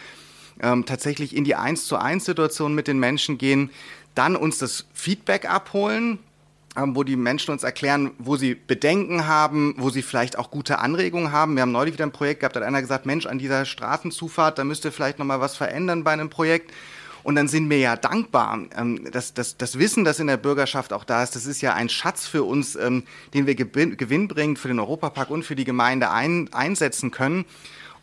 ähm, 0.61 0.85
tatsächlich 0.85 1.35
in 1.35 1.45
die 1.45 1.55
Eins 1.55 1.85
zu 1.85 1.97
eins 1.97 2.25
Situation 2.25 2.75
mit 2.75 2.87
den 2.87 2.99
Menschen 2.99 3.37
gehen 3.37 3.69
dann 4.15 4.35
uns 4.35 4.57
das 4.57 4.85
Feedback 4.93 5.49
abholen, 5.49 6.19
ähm, 6.77 6.95
wo 6.95 7.03
die 7.03 7.15
Menschen 7.15 7.51
uns 7.51 7.63
erklären, 7.63 8.11
wo 8.17 8.35
sie 8.35 8.55
Bedenken 8.55 9.27
haben, 9.27 9.75
wo 9.77 9.89
sie 9.89 10.01
vielleicht 10.01 10.37
auch 10.37 10.51
gute 10.51 10.79
Anregungen 10.79 11.31
haben. 11.31 11.55
Wir 11.55 11.61
haben 11.61 11.71
neulich 11.71 11.93
wieder 11.93 12.05
ein 12.05 12.11
Projekt 12.11 12.41
gehabt, 12.41 12.55
da 12.55 12.61
hat 12.61 12.67
einer 12.67 12.81
gesagt, 12.81 13.05
Mensch, 13.05 13.25
an 13.25 13.39
dieser 13.39 13.65
Straßenzufahrt, 13.65 14.57
da 14.57 14.63
müsste 14.63 14.91
vielleicht 14.91 15.19
noch 15.19 15.25
mal 15.25 15.39
was 15.39 15.55
verändern 15.55 16.03
bei 16.03 16.11
einem 16.11 16.29
Projekt. 16.29 16.71
Und 17.23 17.33
dann 17.33 17.47
sind 17.47 17.69
wir 17.71 17.79
ja 17.79 17.95
dankbar. 17.95 18.59
Ähm, 18.77 19.09
das, 19.11 19.33
das, 19.33 19.57
das 19.57 19.79
Wissen, 19.79 20.03
das 20.03 20.19
in 20.19 20.27
der 20.27 20.37
Bürgerschaft 20.37 20.93
auch 20.93 21.03
da 21.03 21.23
ist, 21.23 21.35
das 21.35 21.47
ist 21.47 21.61
ja 21.61 21.73
ein 21.73 21.89
Schatz 21.89 22.27
für 22.27 22.43
uns, 22.43 22.75
ähm, 22.75 23.03
den 23.33 23.47
wir 23.47 23.55
gewinnbringend 23.55 24.59
für 24.59 24.67
den 24.67 24.79
Europapark 24.79 25.31
und 25.31 25.43
für 25.43 25.55
die 25.55 25.63
Gemeinde 25.63 26.11
ein, 26.11 26.53
einsetzen 26.53 27.09
können. 27.09 27.45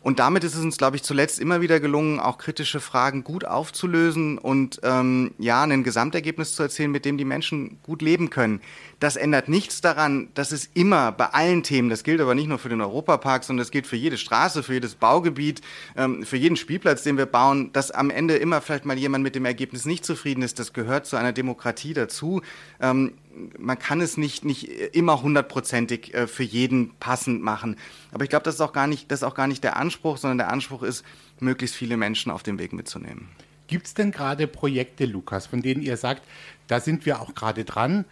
Und 0.03 0.19
damit 0.19 0.43
ist 0.43 0.53
es 0.53 0.61
uns, 0.61 0.77
glaube 0.77 0.97
ich, 0.97 1.03
zuletzt 1.03 1.39
immer 1.39 1.61
wieder 1.61 1.79
gelungen, 1.79 2.19
auch 2.19 2.37
kritische 2.37 2.81
Fragen 2.81 3.23
gut 3.23 3.45
aufzulösen 3.45 4.37
und 4.37 4.81
ähm, 4.83 5.31
ja, 5.39 5.63
ein 5.63 5.83
Gesamtergebnis 5.83 6.55
zu 6.55 6.63
erzielen, 6.63 6.91
mit 6.91 7.05
dem 7.05 7.17
die 7.17 7.23
Menschen 7.23 7.77
gut 7.83 8.01
leben 8.01 8.29
können. 8.29 8.59
Das 8.99 9.15
ändert 9.15 9.47
nichts 9.47 9.79
daran, 9.79 10.27
dass 10.33 10.51
es 10.51 10.69
immer 10.73 11.13
bei 11.13 11.27
allen 11.27 11.63
Themen, 11.63 11.89
das 11.89 12.03
gilt 12.03 12.19
aber 12.19 12.35
nicht 12.35 12.47
nur 12.47 12.59
für 12.59 12.67
den 12.67 12.81
Europapark, 12.81 13.45
sondern 13.45 13.63
das 13.63 13.71
gilt 13.71 13.87
für 13.87 13.95
jede 13.95 14.17
Straße, 14.17 14.61
für 14.61 14.73
jedes 14.73 14.95
Baugebiet, 14.95 15.61
ähm, 15.95 16.25
für 16.25 16.37
jeden 16.37 16.57
Spielplatz, 16.57 17.03
den 17.03 17.17
wir 17.17 17.25
bauen, 17.25 17.71
dass 17.71 17.89
am 17.89 18.09
Ende 18.09 18.35
immer 18.35 18.59
vielleicht 18.59 18.85
mal 18.85 18.97
jemand 18.97 19.23
mit 19.23 19.35
dem 19.35 19.45
Ergebnis 19.45 19.85
nicht 19.85 20.05
zufrieden 20.05 20.41
ist. 20.41 20.59
Das 20.59 20.73
gehört 20.73 21.05
zu 21.05 21.15
einer 21.15 21.31
Demokratie 21.31 21.93
dazu. 21.93 22.41
Ähm, 22.81 23.13
man 23.57 23.79
kann 23.79 24.01
es 24.01 24.17
nicht, 24.17 24.45
nicht 24.45 24.69
immer 24.95 25.21
hundertprozentig 25.21 26.13
äh, 26.13 26.27
für 26.27 26.43
jeden 26.43 26.93
passend 26.99 27.41
machen. 27.41 27.77
Aber 28.11 28.23
ich 28.23 28.29
glaube, 28.29 28.43
das 28.43 28.55
ist 28.55 28.61
auch 28.61 28.73
gar 28.73 28.87
nicht, 28.87 29.11
das 29.11 29.19
ist 29.19 29.23
auch 29.23 29.35
gar 29.35 29.47
nicht 29.47 29.63
der 29.63 29.77
Anspruch, 29.77 30.17
sondern 30.17 30.37
der 30.37 30.51
Anspruch 30.51 30.83
ist, 30.83 31.03
möglichst 31.39 31.75
viele 31.75 31.97
Menschen 31.97 32.31
auf 32.31 32.43
den 32.43 32.59
Weg 32.59 32.73
mitzunehmen. 32.73 33.29
Gibt 33.67 33.87
es 33.87 33.93
denn 33.93 34.11
gerade 34.11 34.47
Projekte, 34.47 35.05
Lukas, 35.05 35.47
von 35.47 35.61
denen 35.61 35.81
ihr 35.81 35.97
sagt, 35.97 36.21
da 36.67 36.79
sind 36.79 37.05
wir 37.05 37.21
auch 37.21 37.33
gerade 37.33 37.65
dran, 37.65 38.05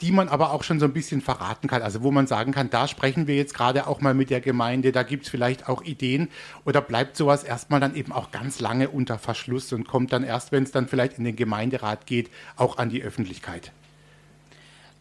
die 0.00 0.10
man 0.10 0.28
aber 0.28 0.52
auch 0.52 0.62
schon 0.62 0.80
so 0.80 0.86
ein 0.86 0.92
bisschen 0.92 1.20
verraten 1.20 1.68
kann. 1.68 1.82
Also 1.82 2.02
wo 2.02 2.10
man 2.10 2.26
sagen 2.26 2.52
kann, 2.52 2.70
da 2.70 2.88
sprechen 2.88 3.26
wir 3.26 3.36
jetzt 3.36 3.52
gerade 3.52 3.86
auch 3.86 4.00
mal 4.00 4.14
mit 4.14 4.30
der 4.30 4.40
Gemeinde, 4.40 4.92
da 4.92 5.02
gibt 5.02 5.24
es 5.24 5.30
vielleicht 5.30 5.68
auch 5.68 5.82
Ideen 5.82 6.28
oder 6.64 6.80
bleibt 6.80 7.16
sowas 7.16 7.44
erstmal 7.44 7.80
dann 7.80 7.94
eben 7.94 8.12
auch 8.12 8.30
ganz 8.30 8.60
lange 8.60 8.88
unter 8.88 9.18
Verschluss 9.18 9.72
und 9.72 9.86
kommt 9.86 10.12
dann 10.12 10.24
erst, 10.24 10.52
wenn 10.52 10.62
es 10.62 10.72
dann 10.72 10.88
vielleicht 10.88 11.18
in 11.18 11.24
den 11.24 11.36
Gemeinderat 11.36 12.06
geht, 12.06 12.30
auch 12.56 12.78
an 12.78 12.88
die 12.88 13.02
Öffentlichkeit. 13.02 13.72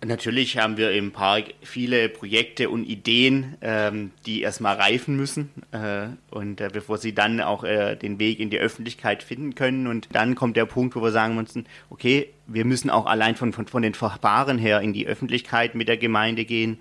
Natürlich 0.05 0.59
haben 0.59 0.77
wir 0.77 0.91
im 0.91 1.11
Park 1.11 1.45
viele 1.63 2.09
Projekte 2.09 2.69
und 2.69 2.83
Ideen, 2.83 3.57
ähm, 3.61 4.11
die 4.27 4.43
erstmal 4.43 4.75
reifen 4.75 5.15
müssen 5.15 5.49
äh, 5.71 6.09
und 6.29 6.61
äh, 6.61 6.69
bevor 6.71 6.99
sie 6.99 7.15
dann 7.15 7.41
auch 7.41 7.63
äh, 7.63 7.95
den 7.95 8.19
Weg 8.19 8.39
in 8.39 8.51
die 8.51 8.59
Öffentlichkeit 8.59 9.23
finden 9.23 9.55
können. 9.55 9.87
Und 9.87 10.09
dann 10.11 10.35
kommt 10.35 10.57
der 10.57 10.67
Punkt, 10.67 10.95
wo 10.95 11.01
wir 11.01 11.11
sagen 11.11 11.35
müssen, 11.35 11.65
okay, 11.89 12.29
wir 12.45 12.65
müssen 12.65 12.91
auch 12.91 13.07
allein 13.07 13.35
von, 13.35 13.51
von, 13.51 13.65
von 13.65 13.81
den 13.81 13.95
Verfahren 13.95 14.59
her 14.59 14.79
in 14.81 14.93
die 14.93 15.07
Öffentlichkeit 15.07 15.73
mit 15.73 15.87
der 15.87 15.97
Gemeinde 15.97 16.45
gehen. 16.45 16.77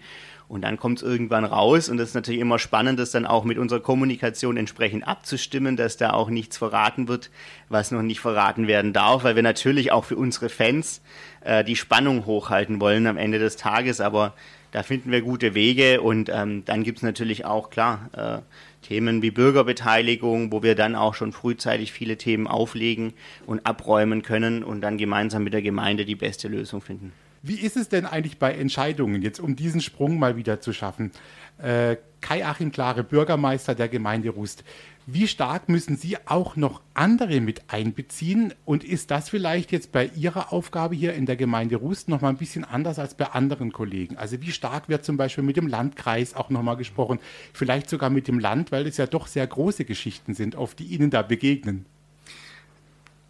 Und 0.47 0.63
dann 0.63 0.77
kommt 0.77 0.99
es 0.99 1.03
irgendwann 1.03 1.45
raus. 1.45 1.89
Und 1.89 1.97
das 1.97 2.11
ist 2.11 2.15
natürlich 2.15 2.41
immer 2.41 2.59
spannend, 2.59 2.99
das 2.99 3.11
dann 3.11 3.27
auch 3.27 3.45
mit 3.45 3.59
unserer 3.59 3.81
Kommunikation 3.81 4.57
entsprechend 4.57 5.07
abzustimmen, 5.07 5.77
dass 5.77 5.97
da 5.97 6.11
auch 6.13 6.29
nichts 6.31 6.59
verraten 6.59 7.09
wird, 7.09 7.31
was 7.69 7.91
noch 7.91 8.03
nicht 8.03 8.21
verraten 8.21 8.67
werden 8.67 8.93
darf, 8.93 9.25
weil 9.25 9.37
wir 9.37 9.43
natürlich 9.43 9.91
auch 9.91 10.05
für 10.05 10.17
unsere 10.17 10.49
Fans 10.49 11.01
äh, 11.41 11.65
die 11.65 11.77
Spannung 11.77 12.27
hochhalten 12.27 12.81
wollen 12.81 13.07
am 13.07 13.17
Ende 13.17 13.39
des 13.39 13.57
Tages, 13.57 14.01
aber 14.01 14.35
da 14.71 14.83
finden 14.83 15.13
wir 15.13 15.23
gute 15.23 15.55
Wege. 15.55 16.01
Und 16.01 16.29
ähm, 16.33 16.65
dann 16.65 16.83
gibt 16.83 16.99
es 16.99 17.03
natürlich 17.05 17.45
auch, 17.45 17.71
klar, 17.71 18.11
äh, 18.13 18.43
Themen 18.83 19.23
wie 19.23 19.31
Bürgerbeteiligung, 19.31 20.53
wo 20.53 20.63
wir 20.63 20.75
dann 20.75 20.95
auch 20.95 21.15
schon 21.15 21.33
frühzeitig 21.33 21.93
viele 21.93 22.19
Themen 22.19 22.47
auflegen 22.47 23.15
und 23.47 23.67
abräumen 23.67 24.23
können 24.23 24.63
und 24.63 24.83
dann 24.83 24.99
gemeinsam 24.99 25.45
mit 25.45 25.55
der 25.55 25.63
Gemeinde 25.63 26.05
die 26.05 26.17
beste 26.17 26.49
Lösung 26.49 26.83
finden. 26.83 27.13
Wie 27.47 27.61
ist 27.61 27.77
es 27.77 27.91
denn 27.91 28.07
eigentlich 28.07 28.39
bei 28.39 28.55
Entscheidungen, 28.55 29.21
jetzt 29.21 29.39
um 29.39 29.55
diesen 29.55 29.83
Sprung 29.83 30.19
mal 30.19 30.39
wieder 30.39 30.63
zu 30.63 30.73
schaffen? 30.73 31.13
Äh, 31.59 31.99
Kai-Achim 32.23 32.73
Klare, 32.73 33.05
Bürgermeister 33.05 33.75
der 33.75 33.89
Gemeinde 33.89 34.31
Rust. 34.31 34.65
Wie 35.05 35.29
stark 35.29 35.69
müssen 35.69 35.99
Sie 35.99 36.17
auch 36.25 36.57
noch 36.57 36.81
andere 36.95 37.43
mit 37.43 37.65
einbeziehen? 37.69 38.55
Und 38.65 38.83
ist 38.83 39.11
das 39.11 39.29
vielleicht 39.29 39.73
jetzt 39.73 39.93
bei 39.93 40.07
Ihrer 40.07 40.55
Aufgabe 40.55 40.95
hier 40.95 41.13
in 41.13 41.27
der 41.27 41.37
Gemeinde 41.37 41.77
Rust 41.77 42.09
nochmal 42.09 42.31
ein 42.31 42.39
bisschen 42.39 42.65
anders 42.65 42.99
als 42.99 43.13
bei 43.15 43.27
anderen 43.27 43.73
Kollegen? 43.73 44.17
Also 44.17 44.41
wie 44.41 44.51
stark 44.51 44.89
wird 44.89 45.05
zum 45.05 45.19
Beispiel 45.19 45.45
mit 45.45 45.59
dem 45.59 45.67
Landkreis 45.67 46.33
auch 46.35 46.49
nochmal 46.49 46.79
gesprochen? 46.79 47.19
Vielleicht 47.53 47.91
sogar 47.91 48.09
mit 48.09 48.27
dem 48.27 48.39
Land, 48.39 48.73
weil 48.73 48.87
es 48.87 48.97
ja 48.97 49.07
doch 49.07 49.27
sehr 49.27 49.47
große 49.47 49.85
Geschichten 49.85 50.33
sind, 50.33 50.57
auf 50.57 50.75
die 50.75 50.87
Ihnen 50.87 51.11
da 51.11 51.21
begegnen. 51.21 51.85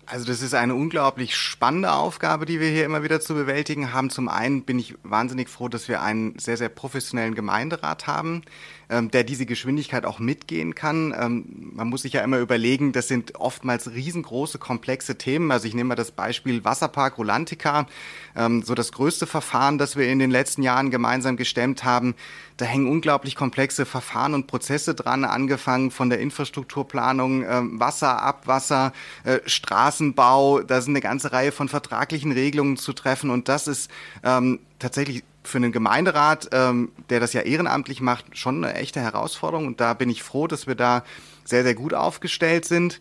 Also 0.07 0.27
das 0.27 0.43
ist 0.43 0.55
eine 0.55 0.75
unglaublich 0.75 1.37
spannende 1.37 1.93
Aufgabe, 1.93 2.47
die 2.47 2.61
wir 2.61 2.69
hier 2.69 2.85
immer 2.85 3.03
wieder 3.03 3.21
zu 3.21 3.35
bewältigen 3.35 3.93
haben. 3.93 4.11
Zum 4.11 4.29
einen 4.29 4.65
bin 4.65 4.79
ich 4.79 4.95
wahnsinnig 5.03 5.49
froh, 5.49 5.69
dass 5.69 5.89
wir 5.89 6.03
einen 6.03 6.39
sehr, 6.39 6.57
sehr 6.57 6.69
professionellen 6.69 7.35
Gemeinderat 7.35 8.07
haben, 8.07 8.43
ähm, 8.89 9.11
der 9.11 9.25
diese 9.25 9.47
Geschwindigkeit 9.47 10.05
auch 10.05 10.19
mitgehen 10.19 10.75
kann. 10.75 11.15
Ähm, 11.19 11.73
man 11.75 11.89
muss 11.89 12.03
sich 12.03 12.13
ja 12.13 12.23
immer 12.23 12.39
überlegen, 12.39 12.93
das 12.93 13.09
sind 13.09 13.37
oftmals 13.37 13.93
riesengroße, 13.93 14.59
komplexe 14.59 15.17
Themen. 15.17 15.51
Also 15.51 15.67
ich 15.67 15.75
nehme 15.75 15.89
mal 15.89 15.95
das 15.95 16.11
Beispiel 16.11 16.65
Wasserpark 16.65 17.19
Rolantica, 17.19 17.87
ähm, 18.37 18.63
so 18.63 18.75
das 18.75 18.93
größte 18.93 19.27
Verfahren, 19.27 19.79
das 19.79 19.97
wir 19.97 20.09
in 20.09 20.19
den 20.19 20.31
letzten 20.31 20.63
Jahren 20.63 20.91
gemeinsam 20.91 21.37
gestemmt 21.37 21.85
haben. 21.85 22.15
Da 22.57 22.67
hängen 22.67 22.87
unglaublich 22.89 23.35
komplexe 23.35 23.85
Verfahren 23.85 24.35
und 24.35 24.47
Prozesse 24.47 24.95
dran, 24.95 25.25
angefangen 25.25 25.91
von 25.91 26.09
der 26.09 26.21
Infrastrukturplanung, 26.21 27.43
äh, 27.43 27.63
Wasser, 27.81 28.23
Abwasser, 28.23 28.93
äh, 29.25 29.41
Straßenbau. 29.45 30.63
Da 30.63 30.81
sind 30.81 30.93
eine 30.93 31.01
ganze 31.01 31.33
Reihe 31.33 31.53
von 31.53 31.69
vertraglichen 31.69 32.33
Regelungen 32.33 32.77
zu 32.77 32.93
treffen 32.93 33.31
und 33.31 33.49
das 33.49 33.67
ist 33.67 33.91
ähm, 34.23 34.61
tatsächlich 34.79 35.25
für 35.45 35.59
einen 35.59 35.73
Gemeinderat, 35.73 36.49
ähm, 36.53 36.93
der 37.11 37.21
das 37.21 37.33
ja 37.33 37.43
ehrenamtlich 37.43 38.01
macht, 38.01 38.37
schon 38.37 38.65
eine 38.65 38.75
echte 38.75 39.01
Herausforderung. 39.01 39.67
Und 39.67 39.81
da 39.81 39.95
bin 39.95 40.11
ich 40.11 40.23
froh, 40.23 40.47
dass 40.47 40.67
wir 40.67 40.75
da 40.75 41.05
sehr, 41.45 41.63
sehr 41.63 41.75
gut 41.75 41.95
aufgestellt 41.95 42.65
sind. 42.65 43.01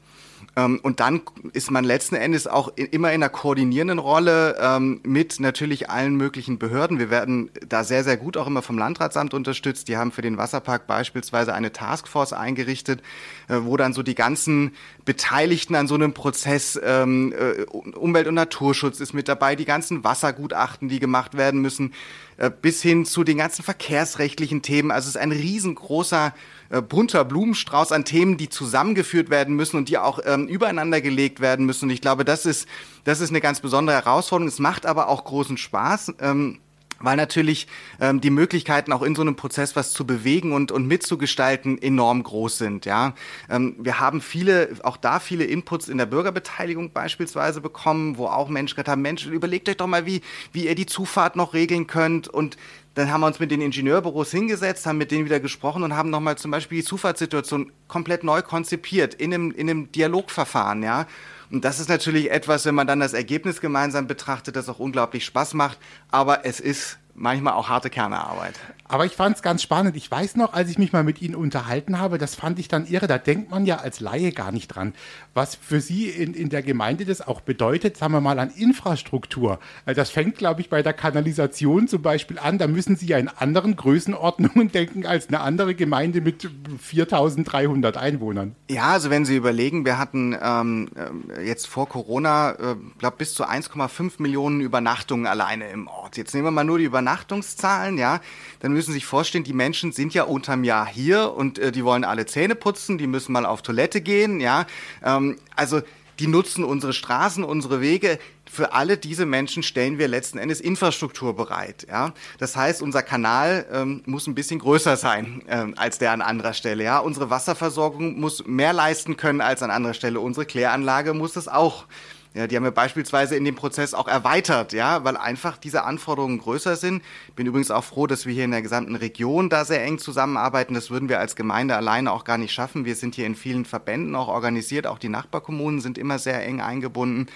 Ähm, 0.56 0.80
und 0.84 1.00
dann 1.00 1.22
ist 1.54 1.72
man 1.72 1.84
letzten 1.84 2.16
Endes 2.16 2.46
auch 2.48 2.70
immer 2.76 3.10
in 3.10 3.16
einer 3.16 3.30
koordinierenden 3.30 3.98
Rolle 3.98 4.56
ähm, 4.60 5.00
mit 5.04 5.40
natürlich 5.40 5.90
allen 5.90 6.16
möglichen 6.16 6.60
Behörden. 6.60 7.00
Wir 7.00 7.10
werden 7.10 7.50
da 7.68 7.84
sehr, 7.84 8.04
sehr 8.04 8.18
gut 8.18 8.38
auch 8.38 8.46
immer 8.46 8.62
vom 8.62 8.78
Landratsamt 8.78 9.34
unterstützt. 9.34 9.88
Die 9.88 9.98
haben 9.98 10.12
für 10.12 10.22
den 10.22 10.38
Wasserpark 10.38 10.86
beispielsweise 10.86 11.54
eine 11.54 11.72
Taskforce 11.72 12.34
eingerichtet, 12.34 13.02
äh, 13.48 13.58
wo 13.64 13.78
dann 13.78 13.94
so 13.94 14.04
die 14.04 14.16
ganzen 14.16 14.74
Beteiligten 15.06 15.76
an 15.76 15.88
so 15.88 15.96
einem 15.96 16.14
Prozess, 16.14 16.80
ähm, 16.84 17.34
äh, 17.34 17.64
Umwelt- 17.64 18.28
und 18.28 18.36
Naturschutz 18.36 19.00
ist 19.00 19.14
mit 19.14 19.28
dabei, 19.28 19.56
die 19.56 19.66
ganzen 19.66 20.04
Wassergutachten, 20.04 20.88
die 20.88 21.00
gemacht 21.00 21.36
werden 21.36 21.62
müssen, 21.62 21.94
äh, 22.38 22.52
bis 22.52 22.82
hin 22.82 23.06
zu 23.06 23.24
den 23.24 23.38
ganzen 23.38 23.64
verkehrsrechtlichen 23.64 24.62
Themen. 24.62 24.92
Also 24.92 25.08
es 25.08 25.16
ist 25.16 25.22
ein 25.22 25.32
riesengroßer 25.32 26.34
äh, 26.74 26.82
bunter 26.82 27.24
Blumenstrauß 27.24 27.92
an 27.92 28.04
Themen, 28.04 28.36
die 28.36 28.50
zusammengeführt 28.50 29.30
werden 29.30 29.56
müssen 29.56 29.78
und 29.78 29.90
die 29.90 30.00
auch 30.00 30.20
ähm, 30.26 30.48
übereinander 30.48 31.02
gelegt 31.02 31.40
werden 31.40 31.68
müssen. 31.68 31.86
Und 31.86 31.92
ich 31.92 32.02
glaube, 32.02 32.26
das 32.26 32.48
ist, 32.48 32.68
das 33.04 33.22
ist 33.22 33.30
eine 33.30 33.42
ganz 33.42 33.60
besondere 33.60 33.96
Herausforderung. 33.96 34.48
Es 34.48 34.58
macht 34.58 34.88
aber 34.88 35.08
auch 35.08 35.24
großen 35.24 35.58
Spaß. 35.58 36.14
Ähm, 36.20 36.60
weil 37.04 37.18
natürlich 37.18 37.68
ähm, 38.00 38.22
die 38.22 38.30
Möglichkeiten 38.30 38.94
auch 38.94 39.02
in 39.02 39.14
so 39.14 39.22
einem 39.22 39.36
Prozess 39.36 39.76
was 39.76 39.92
zu 39.92 40.08
bewegen 40.08 40.54
und, 40.54 40.72
und 40.72 40.88
mitzugestalten 40.88 41.80
enorm 41.82 42.24
groß 42.24 42.58
sind. 42.58 42.86
Ja, 42.86 43.14
ähm, 43.50 43.76
wir 43.78 44.00
haben 44.00 44.22
viele, 44.22 44.70
auch 44.84 44.98
da 44.98 45.20
viele 45.20 45.44
Inputs 45.44 45.90
in 45.90 45.98
der 45.98 46.06
Bürgerbeteiligung 46.06 46.92
beispielsweise 46.92 47.60
bekommen, 47.62 48.18
wo 48.18 48.28
auch 48.28 48.48
Menschen 48.48 48.76
gesagt 48.76 48.88
haben, 48.88 49.02
Mensch, 49.02 49.26
überlegt 49.26 49.68
euch 49.68 49.78
doch 49.78 49.88
mal, 49.88 50.06
wie, 50.06 50.22
wie 50.54 50.68
ihr 50.68 50.76
die 50.76 50.86
Zufahrt 50.86 51.36
noch 51.36 51.54
regeln 51.54 51.88
könnt 51.88 52.30
und 52.30 52.58
dann 52.96 53.12
haben 53.12 53.22
wir 53.22 53.28
uns 53.28 53.40
mit 53.40 53.52
den 53.52 53.62
Ingenieurbüros 53.62 54.32
hingesetzt, 54.32 54.86
haben 54.86 54.98
mit 54.98 55.12
denen 55.12 55.26
wieder 55.26 55.40
gesprochen 55.40 55.84
und 55.84 55.96
haben 55.96 56.10
nochmal 56.10 56.38
zum 56.38 56.52
Beispiel 56.52 56.80
die 56.80 56.86
Zufahrtssituation 56.86 57.72
komplett 57.88 58.24
neu 58.24 58.42
konzipiert 58.42 59.16
in 59.16 59.34
einem, 59.34 59.52
in 59.52 59.70
einem 59.70 59.92
Dialogverfahren, 59.92 60.84
ja. 60.84 61.08
Und 61.52 61.66
das 61.66 61.80
ist 61.80 61.90
natürlich 61.90 62.32
etwas, 62.32 62.66
wenn 62.66 62.74
man 62.74 62.88
dann 62.88 63.00
das 63.00 63.14
Ergebnis 63.14 63.62
gemeinsam 63.62 64.08
betrachtet, 64.08 64.56
das 64.56 64.70
auch 64.70 64.80
unglaublich 64.80 65.24
Spaß 65.24 65.54
macht. 65.54 65.78
Aber 66.10 66.46
es 66.46 66.60
ist 66.60 66.98
manchmal 67.14 67.54
auch 67.54 67.70
harte 67.70 67.90
Kernearbeit. 67.92 68.60
Aber 68.86 69.06
ich 69.06 69.14
fand 69.14 69.36
es 69.36 69.42
ganz 69.42 69.62
spannend. 69.62 69.96
Ich 69.96 70.10
weiß 70.10 70.36
noch, 70.36 70.54
als 70.54 70.70
ich 70.70 70.78
mich 70.78 70.94
mal 70.94 71.04
mit 71.04 71.22
Ihnen 71.22 71.36
unterhalten 71.36 72.00
habe, 72.00 72.18
das 72.18 72.36
fand 72.36 72.60
ich 72.60 72.68
dann 72.68 72.88
irre. 72.88 73.08
Da 73.08 73.18
denkt 73.18 73.52
man 73.52 73.66
ja 73.66 73.78
als 73.78 74.00
Laie 74.00 74.32
gar 74.32 74.52
nicht 74.52 74.68
dran, 74.70 74.94
was 75.34 75.56
für 75.56 75.82
Sie 75.82 76.10
in, 76.10 76.34
in 76.34 76.50
der 76.50 76.62
Gemeinde 76.62 77.06
das 77.06 77.22
auch 77.22 77.42
bedeutet, 77.42 77.98
sagen 77.98 78.14
wir 78.14 78.22
mal, 78.22 78.38
an 78.38 78.52
Infrastruktur. 78.52 79.60
Also 79.86 80.00
das 80.00 80.12
fängt, 80.12 80.38
glaube 80.38 80.62
ich, 80.62 80.70
bei 80.70 80.84
der 80.84 80.94
Kanalisation 80.94 81.88
zum 81.88 82.02
Beispiel 82.02 82.38
an. 82.38 82.60
Da 82.60 82.68
müssen 82.68 82.96
Sie 82.96 83.08
ja 83.08 83.18
in 83.18 83.28
anderen 83.28 83.76
Größenordnungen 83.76 84.72
denken 84.72 85.06
als 85.06 85.28
eine 85.28 85.40
andere 85.40 85.74
Gemeinde 85.74 86.22
mit 86.22 86.48
4300 86.80 87.98
Einwohnern. 87.98 88.56
Ja, 88.70 88.92
also 88.92 89.10
wenn 89.10 89.26
Sie 89.26 89.36
überlegen, 89.36 89.86
wir 89.86 89.98
hatten 89.98 90.38
ähm, 90.40 90.90
äh, 91.36 91.48
jetzt 91.48 91.68
vor 91.68 91.90
Corona, 91.90 92.52
äh, 92.52 92.76
glaube 93.00 93.18
bis 93.18 93.34
zu 93.34 93.46
1,5 93.46 94.14
Millionen 94.20 94.62
Übernachtungen 94.62 95.26
alleine 95.26 95.70
im 95.70 95.88
Ort. 95.88 96.18
Jetzt 96.18 96.36
nehmen 96.36 96.46
wir 96.46 96.52
mal 96.52 96.64
nur 96.64 96.78
die 96.78 96.86
Übernachtungszahlen, 96.86 97.98
ja, 97.98 98.22
dann 98.60 98.72
müssen 98.74 98.92
Sie 98.92 98.96
sich 99.00 99.06
vorstellen, 99.06 99.44
die 99.44 99.54
Menschen 99.54 99.92
sind 99.92 100.14
ja 100.14 100.24
unterm 100.24 100.64
Jahr 100.64 100.86
hier 100.86 101.34
und 101.34 101.58
äh, 101.58 101.72
die 101.72 101.84
wollen 101.84 102.04
alle 102.04 102.28
Zähne 102.28 102.56
putzen, 102.56 102.98
die 102.98 103.08
müssen 103.08 103.34
mal 103.34 103.46
auf 103.46 103.64
Toilette 103.64 104.02
gehen, 104.02 104.40
ja. 104.40 104.66
Ähm, 105.04 105.23
also 105.56 105.82
die 106.20 106.28
nutzen 106.28 106.64
unsere 106.64 106.94
Straßen, 106.94 107.44
unsere 107.44 107.82
Wege. 107.82 108.20
Für 108.46 108.74
alle 108.74 108.98
diese 108.98 109.26
Menschen 109.26 109.64
stellen 109.64 109.98
wir 109.98 110.08
letzten 110.08 110.38
Endes 110.38 110.62
Infrastruktur 110.62 111.36
bereit. 111.36 111.88
Ja? 111.90 112.14
Das 112.38 112.56
heißt, 112.56 112.82
unser 112.82 113.02
Kanal 113.02 113.66
ähm, 113.72 114.04
muss 114.06 114.28
ein 114.28 114.36
bisschen 114.36 114.60
größer 114.60 114.96
sein 114.96 115.42
ähm, 115.48 115.74
als 115.76 115.98
der 115.98 116.12
an 116.12 116.22
anderer 116.22 116.54
Stelle. 116.54 116.84
Ja? 116.84 117.00
Unsere 117.00 117.30
Wasserversorgung 117.30 118.20
muss 118.20 118.46
mehr 118.46 118.74
leisten 118.74 119.18
können 119.18 119.42
als 119.42 119.64
an 119.64 119.72
anderer 119.72 119.96
Stelle. 119.96 120.20
Unsere 120.20 120.46
Kläranlage 120.46 121.14
muss 121.14 121.36
es 121.36 121.48
auch 121.48 121.86
Ja, 122.36 122.48
die 122.48 122.56
haben 122.56 122.64
wir 122.64 122.72
beispielsweise 122.72 123.36
in 123.36 123.46
dem 123.46 123.54
Prozess 123.54 123.94
auch 123.94 124.08
erweitert, 124.08 124.74
ja, 124.74 125.04
weil 125.04 125.18
einfach 125.18 125.58
diese 125.58 125.84
Anforderungen 125.84 126.40
größer 126.40 126.76
sind. 126.76 127.04
Bin 127.36 127.46
übrigens 127.46 127.70
auch 127.70 127.84
froh, 127.84 128.08
dass 128.08 128.26
wir 128.26 128.34
hier 128.34 128.46
in 128.46 128.52
der 128.52 128.64
gesamten 128.64 128.96
Region 128.96 129.50
da 129.50 129.66
sehr 129.66 129.84
eng 129.84 130.00
zusammenarbeiten. 130.00 130.74
Das 130.74 130.90
würden 130.90 131.10
wir 131.10 131.20
als 131.20 131.36
Gemeinde 131.36 131.76
alleine 131.76 132.12
auch 132.12 132.24
gar 132.24 132.40
nicht 132.40 132.52
schaffen. 132.52 132.86
Wir 132.86 132.96
sind 132.96 133.14
hier 133.14 133.28
in 133.28 133.36
vielen 133.36 133.66
Verbänden 133.66 134.16
auch 134.16 134.30
organisiert. 134.30 134.88
Auch 134.88 134.98
die 134.98 135.10
Nachbarkommunen 135.10 135.80
sind 135.80 136.00
immer 136.00 136.18
sehr 136.18 136.44
eng 136.44 136.60
eingebunden. 136.60 137.28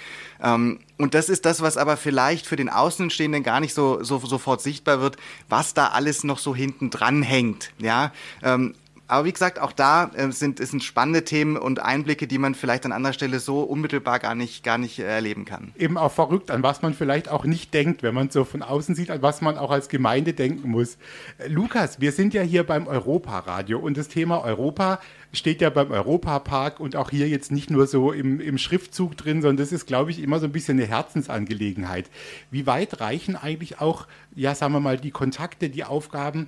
Ähm, 0.41 0.79
und 0.97 1.13
das 1.13 1.29
ist 1.29 1.45
das, 1.45 1.61
was 1.61 1.77
aber 1.77 1.95
vielleicht 1.95 2.47
für 2.47 2.55
den 2.55 2.69
Außenstehenden 2.69 3.43
gar 3.43 3.59
nicht 3.59 3.75
so, 3.75 4.03
so 4.03 4.17
sofort 4.17 4.61
sichtbar 4.61 4.99
wird, 4.99 5.17
was 5.47 5.75
da 5.75 5.89
alles 5.89 6.23
noch 6.23 6.39
so 6.39 6.55
hinten 6.55 6.89
dran 6.89 7.21
hängt. 7.21 7.71
Ja, 7.77 8.13
ähm, 8.41 8.73
aber 9.07 9.25
wie 9.25 9.31
gesagt, 9.31 9.59
auch 9.59 9.71
da 9.71 10.11
äh, 10.15 10.31
sind, 10.31 10.59
sind 10.59 10.83
spannende 10.83 11.23
Themen 11.23 11.57
und 11.57 11.79
Einblicke, 11.79 12.27
die 12.27 12.37
man 12.37 12.55
vielleicht 12.55 12.85
an 12.85 12.91
anderer 12.91 13.13
Stelle 13.13 13.39
so 13.39 13.61
unmittelbar 13.61 14.19
gar 14.19 14.35
nicht, 14.35 14.63
gar 14.63 14.77
nicht 14.77 14.99
äh, 14.99 15.03
erleben 15.03 15.45
kann. 15.45 15.71
Eben 15.77 15.97
auch 15.97 16.11
verrückt, 16.11 16.51
an 16.51 16.61
was 16.61 16.81
man 16.81 16.93
vielleicht 16.93 17.29
auch 17.29 17.45
nicht 17.45 17.73
denkt, 17.73 18.03
wenn 18.03 18.13
man 18.13 18.29
so 18.29 18.43
von 18.43 18.61
außen 18.61 18.95
sieht, 18.95 19.09
an 19.09 19.21
was 19.21 19.41
man 19.41 19.57
auch 19.57 19.71
als 19.71 19.87
Gemeinde 19.87 20.33
denken 20.33 20.69
muss. 20.69 20.97
Äh, 21.37 21.47
Lukas, 21.47 22.01
wir 22.01 22.11
sind 22.11 22.33
ja 22.33 22.41
hier 22.41 22.65
beim 22.65 22.87
Europaradio 22.87 23.79
und 23.79 23.97
das 23.97 24.09
Thema 24.09 24.43
Europa 24.43 24.99
steht 25.33 25.61
ja 25.61 25.69
beim 25.69 25.91
Europapark 25.91 26.79
und 26.79 26.95
auch 26.95 27.09
hier 27.09 27.27
jetzt 27.29 27.51
nicht 27.51 27.69
nur 27.69 27.87
so 27.87 28.11
im, 28.11 28.39
im 28.39 28.57
Schriftzug 28.57 29.15
drin, 29.15 29.41
sondern 29.41 29.57
das 29.57 29.71
ist, 29.71 29.85
glaube 29.85 30.11
ich, 30.11 30.21
immer 30.21 30.39
so 30.39 30.45
ein 30.45 30.51
bisschen 30.51 30.77
eine 30.77 30.87
Herzensangelegenheit. 30.87 32.09
Wie 32.51 32.65
weit 32.65 32.99
reichen 32.99 33.35
eigentlich 33.35 33.79
auch, 33.79 34.07
ja, 34.35 34.55
sagen 34.55 34.73
wir 34.73 34.79
mal, 34.79 34.97
die 34.97 35.11
Kontakte, 35.11 35.69
die 35.69 35.83
Aufgaben 35.83 36.47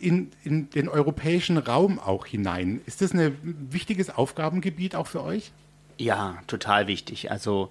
in, 0.00 0.30
in 0.44 0.70
den 0.70 0.88
europäischen 0.88 1.58
Raum 1.58 1.98
auch 1.98 2.26
hinein. 2.26 2.80
Ist 2.86 3.00
das 3.00 3.12
ein 3.12 3.36
wichtiges 3.70 4.10
Aufgabengebiet 4.10 4.94
auch 4.94 5.06
für 5.06 5.22
euch? 5.22 5.52
Ja, 5.98 6.38
total 6.46 6.86
wichtig. 6.86 7.30
Also, 7.30 7.70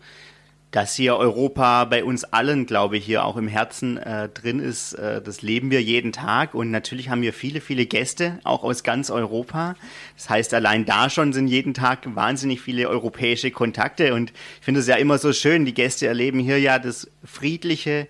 dass 0.72 0.96
hier 0.96 1.16
Europa 1.16 1.86
bei 1.86 2.04
uns 2.04 2.26
allen, 2.26 2.66
glaube 2.66 2.98
ich, 2.98 3.06
hier 3.06 3.24
auch 3.24 3.38
im 3.38 3.48
Herzen 3.48 3.98
äh, 3.98 4.28
drin 4.28 4.60
ist, 4.60 4.94
äh, 4.94 5.22
das 5.22 5.42
leben 5.42 5.72
wir 5.72 5.82
jeden 5.82 6.12
Tag. 6.12 6.54
Und 6.54 6.72
natürlich 6.72 7.10
haben 7.10 7.22
wir 7.22 7.32
viele, 7.32 7.62
viele 7.62 7.86
Gäste, 7.86 8.40
auch 8.44 8.64
aus 8.64 8.84
ganz 8.84 9.10
Europa. 9.10 9.76
Das 10.18 10.30
heißt, 10.30 10.54
allein 10.54 10.86
da 10.86 11.10
schon 11.10 11.32
sind 11.32 11.48
jeden 11.48 11.74
Tag 11.74 12.00
wahnsinnig 12.16 12.60
viele 12.60 12.90
europäische 12.90 13.50
Kontakte. 13.50 14.14
Und 14.14 14.32
ich 14.32 14.66
finde 14.66 14.82
es 14.82 14.88
ja 14.88 14.96
immer 14.96 15.18
so 15.18 15.32
schön, 15.32 15.64
die 15.64 15.74
Gäste 15.74 16.06
erleben 16.06 16.40
hier 16.40 16.60
ja 16.60 16.80
das 16.80 17.10
friedliche, 17.24 18.08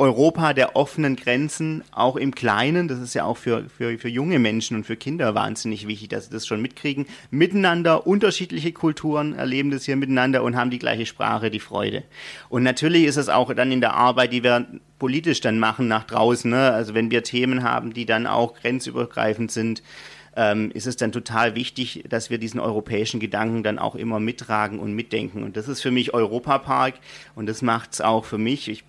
Europa 0.00 0.54
der 0.54 0.76
offenen 0.76 1.14
Grenzen, 1.14 1.84
auch 1.92 2.16
im 2.16 2.34
Kleinen, 2.34 2.88
das 2.88 3.00
ist 3.00 3.12
ja 3.12 3.24
auch 3.24 3.36
für, 3.36 3.68
für, 3.68 3.98
für 3.98 4.08
junge 4.08 4.38
Menschen 4.38 4.78
und 4.78 4.84
für 4.84 4.96
Kinder 4.96 5.34
wahnsinnig 5.34 5.86
wichtig, 5.86 6.08
dass 6.08 6.24
sie 6.24 6.30
das 6.30 6.46
schon 6.46 6.62
mitkriegen, 6.62 7.04
miteinander, 7.30 8.06
unterschiedliche 8.06 8.72
Kulturen 8.72 9.34
erleben 9.34 9.70
das 9.70 9.84
hier 9.84 9.96
miteinander 9.96 10.42
und 10.42 10.56
haben 10.56 10.70
die 10.70 10.78
gleiche 10.78 11.04
Sprache, 11.04 11.50
die 11.50 11.60
Freude. 11.60 12.04
Und 12.48 12.62
natürlich 12.62 13.04
ist 13.04 13.18
es 13.18 13.28
auch 13.28 13.52
dann 13.52 13.70
in 13.70 13.82
der 13.82 13.92
Arbeit, 13.92 14.32
die 14.32 14.42
wir 14.42 14.66
politisch 14.98 15.42
dann 15.42 15.58
machen 15.58 15.86
nach 15.86 16.04
draußen, 16.04 16.50
ne? 16.50 16.72
also 16.72 16.94
wenn 16.94 17.10
wir 17.10 17.22
Themen 17.22 17.62
haben, 17.62 17.92
die 17.92 18.06
dann 18.06 18.26
auch 18.26 18.54
grenzübergreifend 18.54 19.52
sind, 19.52 19.82
ähm, 20.34 20.70
ist 20.72 20.86
es 20.86 20.96
dann 20.96 21.12
total 21.12 21.54
wichtig, 21.54 22.04
dass 22.08 22.30
wir 22.30 22.38
diesen 22.38 22.60
europäischen 22.60 23.20
Gedanken 23.20 23.62
dann 23.62 23.78
auch 23.78 23.96
immer 23.96 24.18
mittragen 24.18 24.78
und 24.78 24.94
mitdenken. 24.94 25.42
Und 25.42 25.58
das 25.58 25.68
ist 25.68 25.82
für 25.82 25.90
mich 25.90 26.14
Europapark 26.14 26.94
und 27.34 27.46
das 27.46 27.60
macht 27.60 27.92
es 27.92 28.00
auch 28.00 28.24
für 28.24 28.38
mich. 28.38 28.68
Ich 28.68 28.84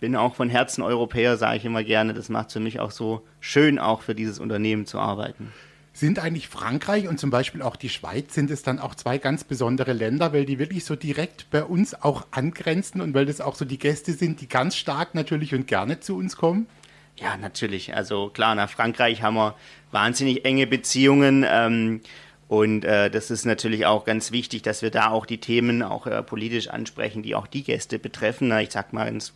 bin 0.00 0.16
auch 0.16 0.34
von 0.34 0.48
Herzen 0.48 0.82
Europäer, 0.82 1.36
sage 1.36 1.58
ich 1.58 1.64
immer 1.64 1.84
gerne. 1.84 2.14
Das 2.14 2.28
macht 2.28 2.48
es 2.48 2.54
für 2.54 2.60
mich 2.60 2.80
auch 2.80 2.90
so 2.90 3.24
schön, 3.38 3.78
auch 3.78 4.02
für 4.02 4.14
dieses 4.14 4.38
Unternehmen 4.38 4.86
zu 4.86 4.98
arbeiten. 4.98 5.52
Sind 5.92 6.18
eigentlich 6.18 6.48
Frankreich 6.48 7.08
und 7.08 7.18
zum 7.18 7.30
Beispiel 7.30 7.62
auch 7.62 7.76
die 7.76 7.88
Schweiz, 7.88 8.34
sind 8.34 8.50
es 8.50 8.62
dann 8.62 8.78
auch 8.78 8.94
zwei 8.94 9.18
ganz 9.18 9.44
besondere 9.44 9.92
Länder, 9.92 10.32
weil 10.32 10.46
die 10.46 10.58
wirklich 10.58 10.84
so 10.84 10.96
direkt 10.96 11.50
bei 11.50 11.64
uns 11.64 11.94
auch 11.94 12.26
angrenzen 12.30 13.00
und 13.00 13.12
weil 13.12 13.26
das 13.26 13.40
auch 13.40 13.54
so 13.54 13.64
die 13.64 13.78
Gäste 13.78 14.12
sind, 14.12 14.40
die 14.40 14.48
ganz 14.48 14.76
stark 14.76 15.14
natürlich 15.14 15.54
und 15.54 15.66
gerne 15.66 16.00
zu 16.00 16.16
uns 16.16 16.36
kommen? 16.36 16.66
Ja, 17.16 17.36
natürlich. 17.36 17.94
Also 17.94 18.30
klar, 18.30 18.54
nach 18.54 18.70
Frankreich 18.70 19.22
haben 19.22 19.34
wir 19.34 19.54
wahnsinnig 19.90 20.44
enge 20.44 20.66
Beziehungen. 20.66 21.44
Ähm, 21.46 22.00
und 22.48 22.84
äh, 22.84 23.10
das 23.10 23.30
ist 23.30 23.44
natürlich 23.44 23.86
auch 23.86 24.04
ganz 24.04 24.32
wichtig, 24.32 24.62
dass 24.62 24.82
wir 24.82 24.90
da 24.90 25.10
auch 25.10 25.26
die 25.26 25.38
Themen 25.38 25.82
auch 25.82 26.06
äh, 26.06 26.22
politisch 26.22 26.68
ansprechen, 26.68 27.22
die 27.22 27.34
auch 27.34 27.46
die 27.46 27.62
Gäste 27.62 27.98
betreffen. 27.98 28.48
Na, 28.48 28.62
ich 28.62 28.70
sag 28.70 28.92
mal, 28.92 29.06
ins 29.06 29.34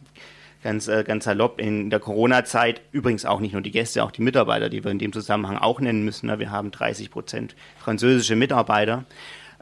ganz, 0.65 0.89
äh, 0.89 1.05
ganz 1.05 1.25
salopp 1.25 1.61
in 1.61 1.91
der 1.91 2.01
Corona-Zeit, 2.01 2.81
übrigens 2.91 3.27
auch 3.27 3.39
nicht 3.39 3.53
nur 3.53 3.61
die 3.63 3.71
Gäste, 3.71 4.03
auch 4.03 4.11
die 4.11 4.23
Mitarbeiter, 4.23 4.71
die 4.71 4.83
wir 4.83 4.91
in 4.91 4.99
dem 4.99 5.13
Zusammenhang 5.13 5.59
auch 5.59 5.79
nennen 5.79 6.05
müssen. 6.05 6.37
Wir 6.39 6.51
haben 6.51 6.71
30 6.73 7.11
Prozent 7.11 7.55
französische 7.79 8.35
Mitarbeiter. 8.35 9.05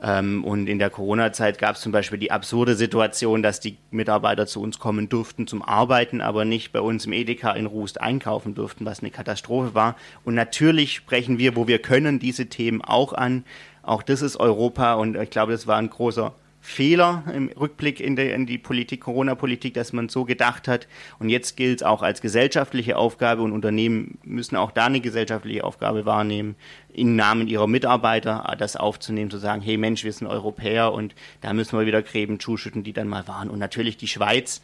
Ähm, 0.00 0.44
und 0.44 0.68
in 0.68 0.78
der 0.78 0.90
Corona-Zeit 0.90 1.59
gab 1.59 1.75
es 1.75 1.82
zum 1.82 1.90
Beispiel 1.90 2.18
die 2.18 2.30
absurde 2.30 2.76
Situation, 2.76 3.42
dass 3.42 3.59
die 3.59 3.76
Mitarbeiter 3.90 4.47
zu 4.47 4.62
uns 4.62 4.78
kommen 4.78 5.09
durften 5.09 5.49
zum 5.49 5.62
Arbeiten, 5.62 6.21
aber 6.21 6.44
nicht 6.44 6.73
bei 6.73 6.80
uns 6.80 7.04
im 7.04 7.12
Edeka 7.12 7.52
in 7.52 7.66
Rust 7.66 8.00
einkaufen 8.00 8.54
durften, 8.54 8.85
was 8.85 9.00
eine 9.00 9.11
Katastrophe 9.11 9.75
war. 9.75 9.97
Und 10.25 10.35
natürlich 10.35 10.94
sprechen 10.94 11.38
wir, 11.38 11.56
wo 11.56 11.66
wir 11.66 11.80
können, 11.80 12.21
diese 12.21 12.47
Themen 12.47 12.80
auch 12.80 13.12
an. 13.12 13.44
Auch 13.82 14.02
das 14.02 14.23
ist 14.23 14.37
Europa 14.37 14.94
und 14.94 15.16
ich 15.16 15.30
glaube, 15.30 15.50
das 15.50 15.66
war 15.66 15.78
ein 15.78 15.90
großer 15.90 16.32
Fehler 16.64 17.25
im 17.35 17.49
Rückblick 17.49 17.99
in, 17.99 18.14
der, 18.14 18.37
in 18.37 18.47
die 18.47 18.57
Politik, 18.57 19.00
Corona-Politik, 19.00 19.75
dass 19.75 19.92
man 19.92 20.09
so 20.09 20.25
gedacht 20.25 20.69
hat. 20.69 20.87
Und 21.19 21.28
jetzt 21.28 21.57
gilt 21.57 21.81
es 21.81 21.83
auch 21.83 22.02
als 22.02 22.21
gesellschaftliche 22.21 22.96
Aufgabe 22.96 23.42
und 23.42 23.51
Unternehmen 23.51 24.18
müssen 24.22 24.55
auch 24.55 24.70
da 24.70 24.87
eine 24.87 25.01
gesellschaftliche 25.01 25.64
Aufgabe 25.64 26.07
wahrnehmen, 26.07 26.55
im 26.94 27.16
Namen 27.16 27.48
ihrer 27.48 27.66
Mitarbeiter 27.66 28.55
das 28.57 28.77
aufzunehmen, 28.77 29.31
zu 29.31 29.38
sagen, 29.38 29.61
hey 29.61 29.77
Mensch, 29.77 30.05
wir 30.05 30.12
sind 30.12 30.29
Europäer 30.29 30.92
und 30.92 31.16
da 31.40 31.53
müssen 31.53 31.77
wir 31.77 31.85
wieder 31.85 32.01
Gräben 32.01 32.38
zuschütten, 32.38 32.85
die 32.85 32.92
dann 32.92 33.09
mal 33.09 33.27
waren. 33.27 33.51
Und 33.51 33.59
natürlich 33.59 33.96
die 33.96 34.09
Schweiz, 34.09 34.62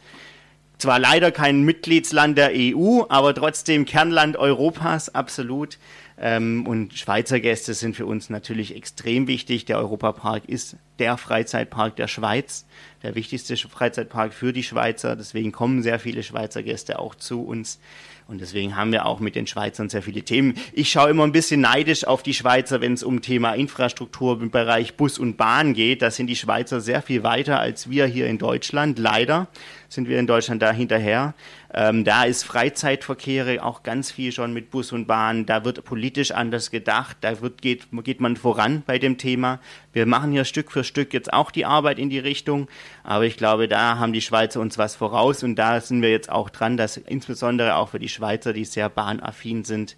zwar 0.77 0.99
leider 0.99 1.31
kein 1.31 1.63
Mitgliedsland 1.63 2.37
der 2.37 2.51
EU, 2.53 3.01
aber 3.09 3.35
trotzdem 3.35 3.83
Kernland 3.83 4.37
Europas, 4.37 5.13
absolut. 5.13 5.77
Ähm, 6.21 6.67
und 6.67 6.93
Schweizer 6.97 7.39
Gäste 7.39 7.73
sind 7.73 7.95
für 7.95 8.05
uns 8.05 8.29
natürlich 8.29 8.75
extrem 8.75 9.27
wichtig. 9.27 9.65
Der 9.65 9.77
Europapark 9.77 10.43
ist 10.47 10.75
der 10.99 11.15
Freizeitpark 11.17 11.95
der 11.95 12.09
Schweiz, 12.09 12.65
der 13.03 13.15
wichtigste 13.15 13.55
Freizeitpark 13.55 14.33
für 14.33 14.51
die 14.51 14.63
Schweizer. 14.63 15.15
Deswegen 15.15 15.53
kommen 15.53 15.81
sehr 15.81 15.97
viele 15.97 16.21
Schweizer 16.23 16.61
Gäste 16.61 16.99
auch 16.99 17.15
zu 17.15 17.41
uns. 17.41 17.79
Und 18.27 18.41
deswegen 18.41 18.75
haben 18.75 18.91
wir 18.91 19.07
auch 19.07 19.19
mit 19.19 19.35
den 19.35 19.47
Schweizern 19.47 19.89
sehr 19.89 20.03
viele 20.03 20.21
Themen. 20.21 20.53
Ich 20.73 20.91
schaue 20.91 21.09
immer 21.09 21.23
ein 21.23 21.31
bisschen 21.31 21.61
neidisch 21.61 22.05
auf 22.05 22.21
die 22.21 22.35
Schweizer, 22.35 22.79
wenn 22.79 22.93
es 22.93 23.01
um 23.01 23.21
Thema 23.21 23.53
Infrastruktur 23.53 24.39
im 24.39 24.51
Bereich 24.51 24.95
Bus 24.97 25.17
und 25.17 25.35
Bahn 25.35 25.73
geht. 25.73 26.03
Da 26.03 26.11
sind 26.11 26.27
die 26.27 26.35
Schweizer 26.35 26.79
sehr 26.79 27.01
viel 27.01 27.23
weiter 27.23 27.59
als 27.59 27.89
wir 27.89 28.05
hier 28.05 28.27
in 28.27 28.37
Deutschland. 28.37 28.99
Leider 28.99 29.47
sind 29.89 30.07
wir 30.07 30.19
in 30.19 30.27
Deutschland 30.27 30.61
da 30.61 30.71
hinterher. 30.71 31.33
Ähm, 31.73 32.03
da 32.03 32.23
ist 32.23 32.43
Freizeitverkehre 32.43 33.63
auch 33.63 33.83
ganz 33.83 34.11
viel 34.11 34.31
schon 34.31 34.53
mit 34.53 34.71
Bus 34.71 34.91
und 34.91 35.07
Bahn. 35.07 35.45
Da 35.45 35.65
wird 35.65 35.83
politisch 35.83 36.31
anders 36.31 36.71
gedacht. 36.71 37.17
Da 37.21 37.41
wird, 37.41 37.61
geht, 37.61 37.87
geht 38.03 38.21
man 38.21 38.37
voran 38.37 38.83
bei 38.85 38.99
dem 38.99 39.17
Thema. 39.17 39.59
Wir 39.91 40.05
machen 40.05 40.31
hier 40.31 40.45
Stück 40.45 40.71
für 40.71 40.83
Stück 40.83 41.13
jetzt 41.13 41.33
auch 41.33 41.51
die 41.51 41.65
Arbeit 41.65 41.99
in 41.99 42.09
die 42.09 42.19
Richtung. 42.19 42.67
Aber 43.03 43.25
ich 43.25 43.35
glaube, 43.35 43.67
da 43.67 43.97
haben 43.97 44.13
die 44.13 44.21
Schweizer 44.21 44.61
uns 44.61 44.77
was 44.77 44.95
voraus. 44.95 45.43
Und 45.43 45.55
da 45.55 45.81
sind 45.81 46.01
wir 46.01 46.11
jetzt 46.11 46.31
auch 46.31 46.49
dran, 46.49 46.77
dass 46.77 46.97
insbesondere 46.97 47.75
auch 47.75 47.89
für 47.89 47.99
die 47.99 48.09
Schweizer, 48.09 48.53
die 48.53 48.65
sehr 48.65 48.89
bahnaffin 48.89 49.63
sind, 49.63 49.97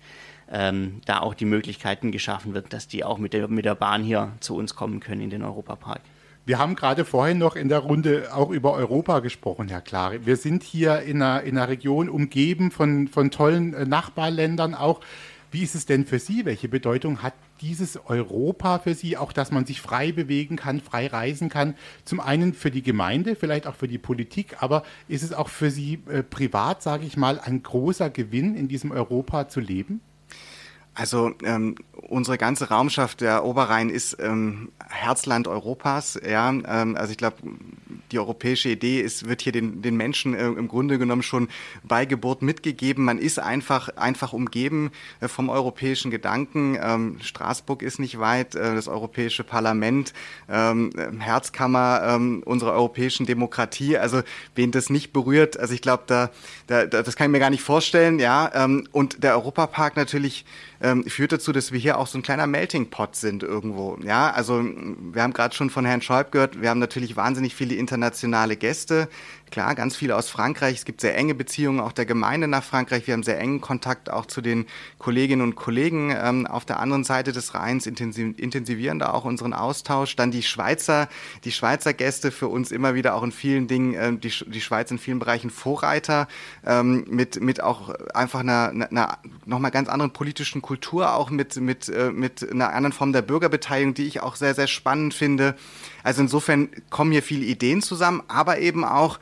ähm, 0.51 1.01
da 1.05 1.19
auch 1.19 1.33
die 1.33 1.45
Möglichkeiten 1.45 2.11
geschaffen 2.11 2.53
wird, 2.53 2.73
dass 2.73 2.87
die 2.87 3.03
auch 3.03 3.17
mit 3.17 3.33
der, 3.33 3.47
mit 3.47 3.65
der 3.65 3.75
Bahn 3.75 4.03
hier 4.03 4.33
zu 4.39 4.55
uns 4.55 4.75
kommen 4.75 4.99
können 4.99 5.21
in 5.21 5.29
den 5.29 5.43
Europapark. 5.43 6.01
Wir 6.43 6.57
haben 6.57 6.75
gerade 6.75 7.05
vorhin 7.05 7.37
noch 7.37 7.55
in 7.55 7.69
der 7.69 7.79
Runde 7.79 8.29
auch 8.33 8.49
über 8.49 8.73
Europa 8.73 9.19
gesprochen, 9.19 9.67
Herr 9.67 9.81
Klare. 9.81 10.25
Wir 10.25 10.37
sind 10.37 10.63
hier 10.63 11.01
in 11.01 11.21
einer, 11.21 11.43
in 11.43 11.55
einer 11.55 11.69
Region 11.69 12.09
umgeben 12.09 12.71
von, 12.71 13.07
von 13.07 13.29
tollen 13.29 13.75
äh, 13.75 13.85
Nachbarländern 13.85 14.73
auch. 14.73 15.01
Wie 15.51 15.61
ist 15.61 15.75
es 15.75 15.85
denn 15.85 16.05
für 16.05 16.17
Sie? 16.17 16.45
Welche 16.45 16.67
Bedeutung 16.67 17.21
hat 17.21 17.35
dieses 17.59 17.99
Europa 18.07 18.79
für 18.79 18.95
Sie, 18.95 19.17
auch 19.17 19.33
dass 19.33 19.51
man 19.51 19.67
sich 19.67 19.81
frei 19.81 20.11
bewegen 20.13 20.55
kann, 20.55 20.81
frei 20.81 21.07
reisen 21.07 21.49
kann? 21.49 21.75
Zum 22.05 22.19
einen 22.19 22.55
für 22.55 22.71
die 22.71 22.81
Gemeinde, 22.81 23.35
vielleicht 23.35 23.67
auch 23.67 23.75
für 23.75 23.87
die 23.87 23.99
Politik, 23.99 24.63
aber 24.63 24.81
ist 25.07 25.21
es 25.21 25.33
auch 25.33 25.49
für 25.49 25.69
Sie 25.69 25.99
äh, 26.09 26.23
privat, 26.23 26.81
sage 26.81 27.05
ich 27.05 27.17
mal, 27.17 27.39
ein 27.39 27.61
großer 27.61 28.09
Gewinn, 28.09 28.55
in 28.55 28.67
diesem 28.67 28.89
Europa 28.91 29.47
zu 29.47 29.59
leben? 29.59 30.01
Also 31.01 31.31
ähm, 31.43 31.73
unsere 32.09 32.37
ganze 32.37 32.69
Raumschaft, 32.69 33.21
der 33.21 33.43
Oberrhein, 33.43 33.89
ist 33.89 34.17
ähm, 34.19 34.69
Herzland 34.87 35.47
Europas. 35.47 36.19
Ja, 36.23 36.51
ähm, 36.51 36.95
also 36.95 37.09
ich 37.09 37.17
glaube, 37.17 37.37
die 38.11 38.19
europäische 38.19 38.69
Idee 38.69 39.01
ist, 39.01 39.27
wird 39.27 39.41
hier 39.41 39.51
den, 39.51 39.81
den 39.81 39.95
Menschen 39.95 40.33
äh, 40.33 40.45
im 40.45 40.67
Grunde 40.67 40.97
genommen 40.97 41.23
schon 41.23 41.47
bei 41.83 42.05
Geburt 42.05 42.41
mitgegeben. 42.41 43.05
Man 43.05 43.17
ist 43.17 43.39
einfach, 43.39 43.89
einfach 43.95 44.33
umgeben 44.33 44.91
äh, 45.19 45.27
vom 45.27 45.49
europäischen 45.49 46.11
Gedanken. 46.11 46.77
Ähm, 46.81 47.17
Straßburg 47.21 47.81
ist 47.81 47.99
nicht 47.99 48.19
weit, 48.19 48.55
äh, 48.55 48.75
das 48.75 48.87
Europäische 48.87 49.43
Parlament, 49.43 50.13
ähm, 50.49 50.91
Herzkammer 51.19 52.01
ähm, 52.05 52.43
unserer 52.45 52.73
europäischen 52.73 53.25
Demokratie. 53.25 53.97
Also 53.97 54.21
wen 54.55 54.71
das 54.71 54.89
nicht 54.89 55.13
berührt, 55.13 55.59
also 55.59 55.73
ich 55.73 55.81
glaube, 55.81 56.03
da, 56.07 56.29
da, 56.67 56.85
das 56.85 57.15
kann 57.15 57.27
ich 57.27 57.31
mir 57.31 57.39
gar 57.39 57.49
nicht 57.49 57.63
vorstellen. 57.63 58.19
Ja, 58.19 58.51
ähm, 58.53 58.87
und 58.91 59.23
der 59.23 59.35
Europapark 59.35 59.95
natürlich 59.95 60.45
ähm, 60.81 61.03
führt 61.05 61.31
dazu, 61.31 61.51
dass 61.51 61.71
wir 61.71 61.79
hier 61.79 61.97
auch 61.97 62.07
so 62.07 62.17
ein 62.17 62.23
kleiner 62.23 62.47
Melting 62.47 62.89
Pot 62.89 63.15
sind 63.15 63.43
irgendwo. 63.43 63.97
Ja, 64.03 64.31
also 64.31 64.63
wir 64.63 65.21
haben 65.21 65.33
gerade 65.33 65.55
schon 65.55 65.69
von 65.69 65.85
Herrn 65.85 66.01
Schäub 66.01 66.31
gehört, 66.31 66.61
wir 66.61 66.69
haben 66.69 66.79
natürlich 66.79 67.15
wahnsinnig 67.15 67.55
viele 67.55 67.75
internationale 67.75 68.00
Gäste. 68.55 69.07
Klar, 69.51 69.75
ganz 69.75 69.97
viele 69.97 70.15
aus 70.15 70.29
Frankreich. 70.29 70.77
Es 70.77 70.85
gibt 70.85 71.01
sehr 71.01 71.13
enge 71.17 71.35
Beziehungen 71.35 71.81
auch 71.81 71.91
der 71.91 72.05
Gemeinde 72.05 72.47
nach 72.47 72.63
Frankreich. 72.63 73.05
Wir 73.05 73.13
haben 73.13 73.23
sehr 73.23 73.37
engen 73.37 73.59
Kontakt 73.59 74.09
auch 74.09 74.25
zu 74.25 74.39
den 74.39 74.65
Kolleginnen 74.97 75.41
und 75.41 75.55
Kollegen 75.55 76.15
ähm, 76.17 76.47
auf 76.47 76.63
der 76.63 76.79
anderen 76.79 77.03
Seite 77.03 77.33
des 77.33 77.53
Rheins, 77.53 77.85
intensiv, 77.85 78.39
intensivieren 78.39 78.97
da 78.97 79.11
auch 79.11 79.25
unseren 79.25 79.51
Austausch. 79.51 80.15
Dann 80.15 80.31
die 80.31 80.41
Schweizer, 80.41 81.09
die 81.43 81.51
Schweizer 81.51 81.93
Gäste 81.93 82.31
für 82.31 82.47
uns 82.47 82.71
immer 82.71 82.95
wieder 82.95 83.13
auch 83.13 83.23
in 83.23 83.33
vielen 83.33 83.67
Dingen, 83.67 83.93
äh, 83.93 84.13
die, 84.15 84.29
die 84.29 84.61
Schweiz 84.61 84.89
in 84.89 84.99
vielen 84.99 85.19
Bereichen 85.19 85.49
Vorreiter, 85.49 86.29
ähm, 86.65 87.03
mit, 87.09 87.41
mit 87.41 87.61
auch 87.61 87.89
einfach 88.13 88.39
einer, 88.39 88.69
einer 88.69 89.17
nochmal 89.45 89.71
ganz 89.71 89.89
anderen 89.89 90.13
politischen 90.13 90.61
Kultur, 90.61 91.13
auch 91.13 91.29
mit, 91.29 91.57
mit, 91.57 91.89
äh, 91.89 92.09
mit 92.09 92.49
einer 92.49 92.71
anderen 92.71 92.93
Form 92.93 93.11
der 93.11 93.21
Bürgerbeteiligung, 93.21 93.95
die 93.95 94.07
ich 94.07 94.21
auch 94.21 94.37
sehr, 94.37 94.55
sehr 94.55 94.67
spannend 94.67 95.13
finde. 95.13 95.57
Also 96.03 96.21
insofern 96.21 96.69
kommen 96.89 97.11
hier 97.11 97.21
viele 97.21 97.43
Ideen 97.43 97.81
zusammen, 97.81 98.23
aber 98.29 98.59
eben 98.59 98.85
auch 98.85 99.19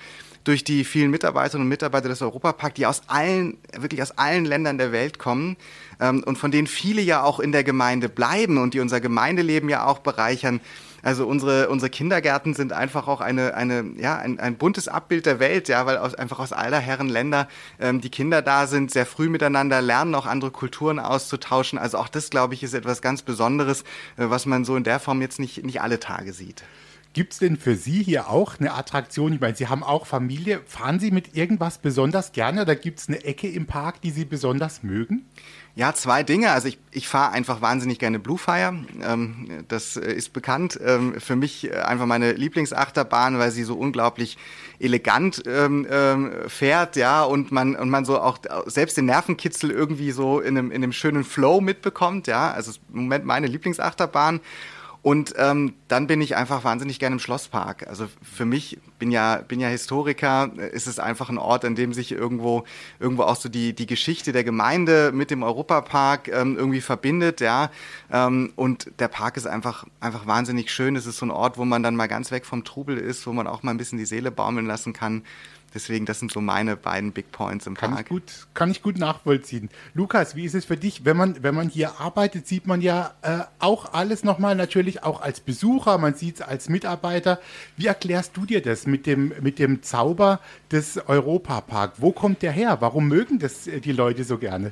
durch 0.50 0.64
die 0.64 0.84
vielen 0.84 1.12
Mitarbeiterinnen 1.12 1.66
und 1.66 1.70
Mitarbeiter 1.70 2.10
des 2.10 2.24
Europapark, 2.24 2.74
die 2.74 2.88
aus 2.88 3.04
allen, 3.06 3.60
wirklich 3.78 4.02
aus 4.02 4.18
allen 4.18 4.46
Ländern 4.46 4.80
der 4.80 4.92
Welt 4.92 5.20
kommen 5.20 5.58
ähm, 6.00 6.24
und 6.26 6.40
von 6.40 6.50
denen 6.50 6.66
viele 6.66 7.04
ja 7.04 7.22
auch 7.22 7.40
in 7.40 7.52
der 7.52 7.64
Gemeinde 7.64 8.10
bleiben 8.10 8.58
und 8.58 8.74
die 8.74 8.80
unser 8.80 9.00
Gemeindeleben 9.00 9.70
ja 9.70 9.86
auch 9.86 10.00
bereichern. 10.00 10.60
Also 11.04 11.28
unsere, 11.28 11.70
unsere 11.70 11.92
Kindergärten 11.92 12.56
sind 12.56 12.74
einfach 12.74 13.08
auch 13.08 13.22
eine, 13.22 13.54
eine, 13.54 13.92
ja, 13.98 14.18
ein, 14.18 14.40
ein 14.40 14.56
buntes 14.56 14.88
Abbild 14.88 15.28
der 15.28 15.40
Welt, 15.40 15.70
ja, 15.70 15.86
weil 15.86 15.98
aus, 15.98 16.16
einfach 16.16 16.40
aus 16.40 16.52
aller 16.52 16.80
Herren 16.80 17.10
Länder 17.10 17.48
ähm, 17.80 18.02
die 18.02 18.10
Kinder 18.10 18.42
da 18.42 18.66
sind, 18.66 18.90
sehr 18.90 19.06
früh 19.06 19.30
miteinander 19.30 19.84
lernen, 19.84 20.16
auch 20.16 20.26
andere 20.26 20.50
Kulturen 20.50 20.98
auszutauschen. 20.98 21.78
Also 21.78 22.00
auch 22.00 22.10
das, 22.10 22.32
glaube 22.32 22.56
ich, 22.56 22.64
ist 22.64 22.74
etwas 22.74 23.04
ganz 23.04 23.22
Besonderes, 23.22 23.84
äh, 24.18 24.26
was 24.32 24.48
man 24.48 24.66
so 24.66 24.76
in 24.76 24.84
der 24.84 25.00
Form 25.00 25.22
jetzt 25.22 25.40
nicht, 25.40 25.64
nicht 25.64 25.80
alle 25.80 26.00
Tage 26.00 26.34
sieht. 26.34 26.64
Gibt 27.14 27.34
es 27.34 27.40
denn 27.40 27.58
für 27.58 27.76
Sie 27.76 28.04
hier 28.04 28.30
auch 28.30 28.60
eine 28.60 28.74
Attraktion? 28.74 29.34
Ich 29.34 29.42
meine, 29.42 29.56
Sie 29.56 29.68
haben 29.68 29.84
auch 29.84 30.06
Familie. 30.06 30.62
Fahren 30.68 31.00
Sie 31.00 31.10
mit 31.10 31.36
irgendwas 31.36 31.80
besonders 31.80 32.34
gerne 32.34 32.62
oder 32.62 32.76
gibt 32.76 33.00
es 33.00 33.08
eine 33.08 33.24
Ecke 33.24 33.48
im 33.48 33.66
Park, 33.66 34.02
die 34.02 34.12
Sie 34.12 34.26
besonders 34.26 34.84
mögen? 34.84 35.26
Ja, 35.76 35.94
zwei 35.94 36.24
Dinge. 36.24 36.52
Also 36.52 36.68
ich, 36.68 36.78
ich 36.92 37.08
fahre 37.08 37.32
einfach 37.32 37.62
wahnsinnig 37.62 37.98
gerne 37.98 38.20
Bluefire. 38.20 38.84
Ähm, 39.02 39.64
das 39.70 39.98
äh, 39.98 40.12
ist 40.12 40.34
bekannt. 40.34 40.80
Ähm, 40.84 41.20
für 41.20 41.36
mich 41.36 41.72
äh, 41.72 41.78
einfach 41.78 42.06
meine 42.06 42.34
Lieblingsachterbahn, 42.34 43.40
weil 43.40 43.52
sie 43.52 43.64
so 43.64 43.76
unglaublich 43.76 44.38
elegant 44.80 45.44
ähm, 45.48 45.88
ähm, 45.90 46.32
fährt, 46.48 46.96
ja, 46.96 47.24
und 47.24 47.52
man, 47.52 47.76
und 47.76 47.90
man 47.90 48.06
so 48.06 48.20
auch 48.20 48.40
selbst 48.66 48.98
den 48.98 49.06
Nervenkitzel 49.06 49.72
irgendwie 49.72 50.12
so 50.12 50.42
in 50.42 50.58
einem, 50.58 50.70
in 50.70 50.84
einem 50.84 50.94
schönen 50.94 51.24
Flow 51.24 51.62
mitbekommt, 51.62 52.28
ja. 52.28 52.52
Also 52.52 52.74
im 52.94 53.04
Moment 53.04 53.26
meine 53.26 53.48
Lieblingsachterbahn. 53.48 54.42
Und 55.10 55.34
ähm, 55.38 55.74
dann 55.88 56.06
bin 56.06 56.22
ich 56.22 56.36
einfach 56.36 56.64
wahnsinnig 56.64 57.00
gerne 57.00 57.16
im 57.16 57.20
Schlosspark. 57.20 57.88
Also 57.88 58.08
für 58.22 58.46
mich, 58.46 58.78
bin 59.00 59.10
ja, 59.10 59.38
bin 59.38 59.60
ja 59.60 59.68
Historiker, 59.68 60.52
ist 60.72 60.86
es 60.86 61.00
einfach 61.00 61.30
ein 61.30 61.40
Ort, 61.40 61.66
an 61.66 61.74
dem 61.74 61.94
sich 61.94 62.12
irgendwo, 62.12 62.64
irgendwo 63.00 63.24
auch 63.24 63.36
so 63.36 63.50
die, 63.50 63.74
die 63.74 63.88
Geschichte 63.88 64.34
der 64.34 64.44
Gemeinde 64.44 65.12
mit 65.12 65.32
dem 65.32 65.42
Europapark 65.42 66.28
ähm, 66.28 66.58
irgendwie 66.58 66.82
verbindet, 66.82 67.42
ja. 67.42 67.72
Ähm, 68.12 68.54
und 68.56 68.92
der 69.00 69.08
Park 69.08 69.36
ist 69.38 69.48
einfach, 69.48 69.88
einfach 70.00 70.28
wahnsinnig 70.28 70.70
schön. 70.70 70.96
Es 70.96 71.08
ist 71.08 71.18
so 71.18 71.26
ein 71.26 71.32
Ort, 71.32 71.58
wo 71.58 71.66
man 71.66 71.82
dann 71.82 71.96
mal 71.96 72.08
ganz 72.08 72.30
weg 72.30 72.46
vom 72.46 72.64
Trubel 72.64 72.96
ist, 72.96 73.26
wo 73.26 73.34
man 73.34 73.48
auch 73.48 73.64
mal 73.64 73.72
ein 73.72 73.78
bisschen 73.78 73.98
die 73.98 74.06
Seele 74.06 74.30
baumeln 74.30 74.68
lassen 74.68 74.94
kann. 74.94 75.24
Deswegen, 75.74 76.06
das 76.06 76.20
sind 76.20 76.32
so 76.32 76.42
meine 76.42 76.76
beiden 76.76 77.12
Big 77.12 77.32
Points 77.32 77.68
im 77.68 77.76
kann 77.76 77.92
Park. 77.92 78.06
Ich 78.06 78.10
gut, 78.10 78.48
kann 78.54 78.72
ich 78.72 78.82
gut 78.82 78.98
nachvollziehen. 78.98 79.70
Lukas, 79.94 80.36
wie 80.36 80.46
ist 80.46 80.56
es 80.56 80.66
für 80.66 80.78
dich? 80.78 81.06
Wenn 81.06 81.18
man, 81.18 81.44
wenn 81.44 81.56
man 81.56 81.70
hier 81.70 82.00
arbeitet, 82.00 82.48
sieht 82.48 82.68
man 82.68 82.82
ja 82.82 83.14
äh, 83.22 83.40
auch 83.60 83.94
alles 83.94 84.24
nochmal, 84.24 84.56
natürlich 84.56 85.04
auch 85.04 85.22
als 85.22 85.40
Besucher, 85.40 85.98
man 85.98 86.16
sieht 86.16 86.36
es 86.36 86.42
als 86.42 86.70
Mitarbeiter. 86.70 87.40
Wie 87.78 87.88
erklärst 87.88 88.36
du 88.36 88.46
dir 88.46 88.62
das 88.62 88.88
mit 88.88 89.06
dem, 89.06 89.34
mit 89.42 89.60
dem 89.60 89.84
Zauber 89.84 90.40
des 90.72 90.98
Europapark? 91.08 91.94
Wo 91.98 92.12
kommt 92.12 92.42
der 92.42 92.52
her? 92.52 92.78
Warum 92.80 93.08
mögen 93.08 93.40
das 93.40 93.68
äh, 93.68 93.80
die 93.80 93.92
Leute 93.92 94.24
so 94.24 94.38
gerne? 94.38 94.72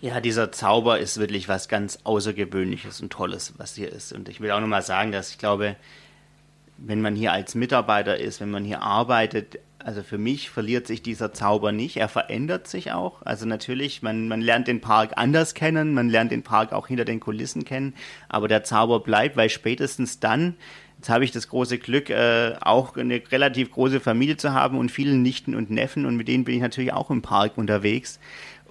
Ja, 0.00 0.20
dieser 0.20 0.50
Zauber 0.50 0.98
ist 0.98 1.18
wirklich 1.18 1.48
was 1.48 1.68
ganz 1.68 2.00
Außergewöhnliches 2.02 3.00
und 3.00 3.10
Tolles, 3.10 3.54
was 3.58 3.76
hier 3.76 3.92
ist. 3.92 4.12
Und 4.12 4.28
ich 4.28 4.40
will 4.40 4.50
auch 4.50 4.60
nochmal 4.60 4.82
sagen, 4.82 5.12
dass 5.12 5.30
ich 5.30 5.38
glaube, 5.38 5.76
wenn 6.76 7.00
man 7.00 7.14
hier 7.14 7.32
als 7.32 7.54
Mitarbeiter 7.54 8.18
ist, 8.18 8.40
wenn 8.40 8.50
man 8.50 8.64
hier 8.64 8.82
arbeitet, 8.82 9.60
also 9.84 10.02
für 10.02 10.18
mich 10.18 10.50
verliert 10.50 10.86
sich 10.86 11.02
dieser 11.02 11.32
Zauber 11.32 11.72
nicht. 11.72 11.96
Er 11.96 12.08
verändert 12.08 12.68
sich 12.68 12.92
auch. 12.92 13.22
Also 13.22 13.46
natürlich, 13.46 14.02
man, 14.02 14.28
man 14.28 14.40
lernt 14.40 14.68
den 14.68 14.80
Park 14.80 15.12
anders 15.16 15.54
kennen, 15.54 15.94
man 15.94 16.08
lernt 16.08 16.32
den 16.32 16.42
Park 16.42 16.72
auch 16.72 16.86
hinter 16.86 17.04
den 17.04 17.20
Kulissen 17.20 17.64
kennen, 17.64 17.94
aber 18.28 18.48
der 18.48 18.64
Zauber 18.64 19.00
bleibt, 19.00 19.36
weil 19.36 19.50
spätestens 19.50 20.20
dann, 20.20 20.56
jetzt 20.98 21.10
habe 21.10 21.24
ich 21.24 21.32
das 21.32 21.48
große 21.48 21.78
Glück, 21.78 22.10
äh, 22.10 22.54
auch 22.60 22.96
eine 22.96 23.22
relativ 23.30 23.72
große 23.72 24.00
Familie 24.00 24.36
zu 24.36 24.52
haben 24.52 24.78
und 24.78 24.90
viele 24.90 25.14
Nichten 25.14 25.54
und 25.54 25.70
Neffen 25.70 26.06
und 26.06 26.16
mit 26.16 26.28
denen 26.28 26.44
bin 26.44 26.54
ich 26.54 26.62
natürlich 26.62 26.92
auch 26.92 27.10
im 27.10 27.22
Park 27.22 27.58
unterwegs. 27.58 28.20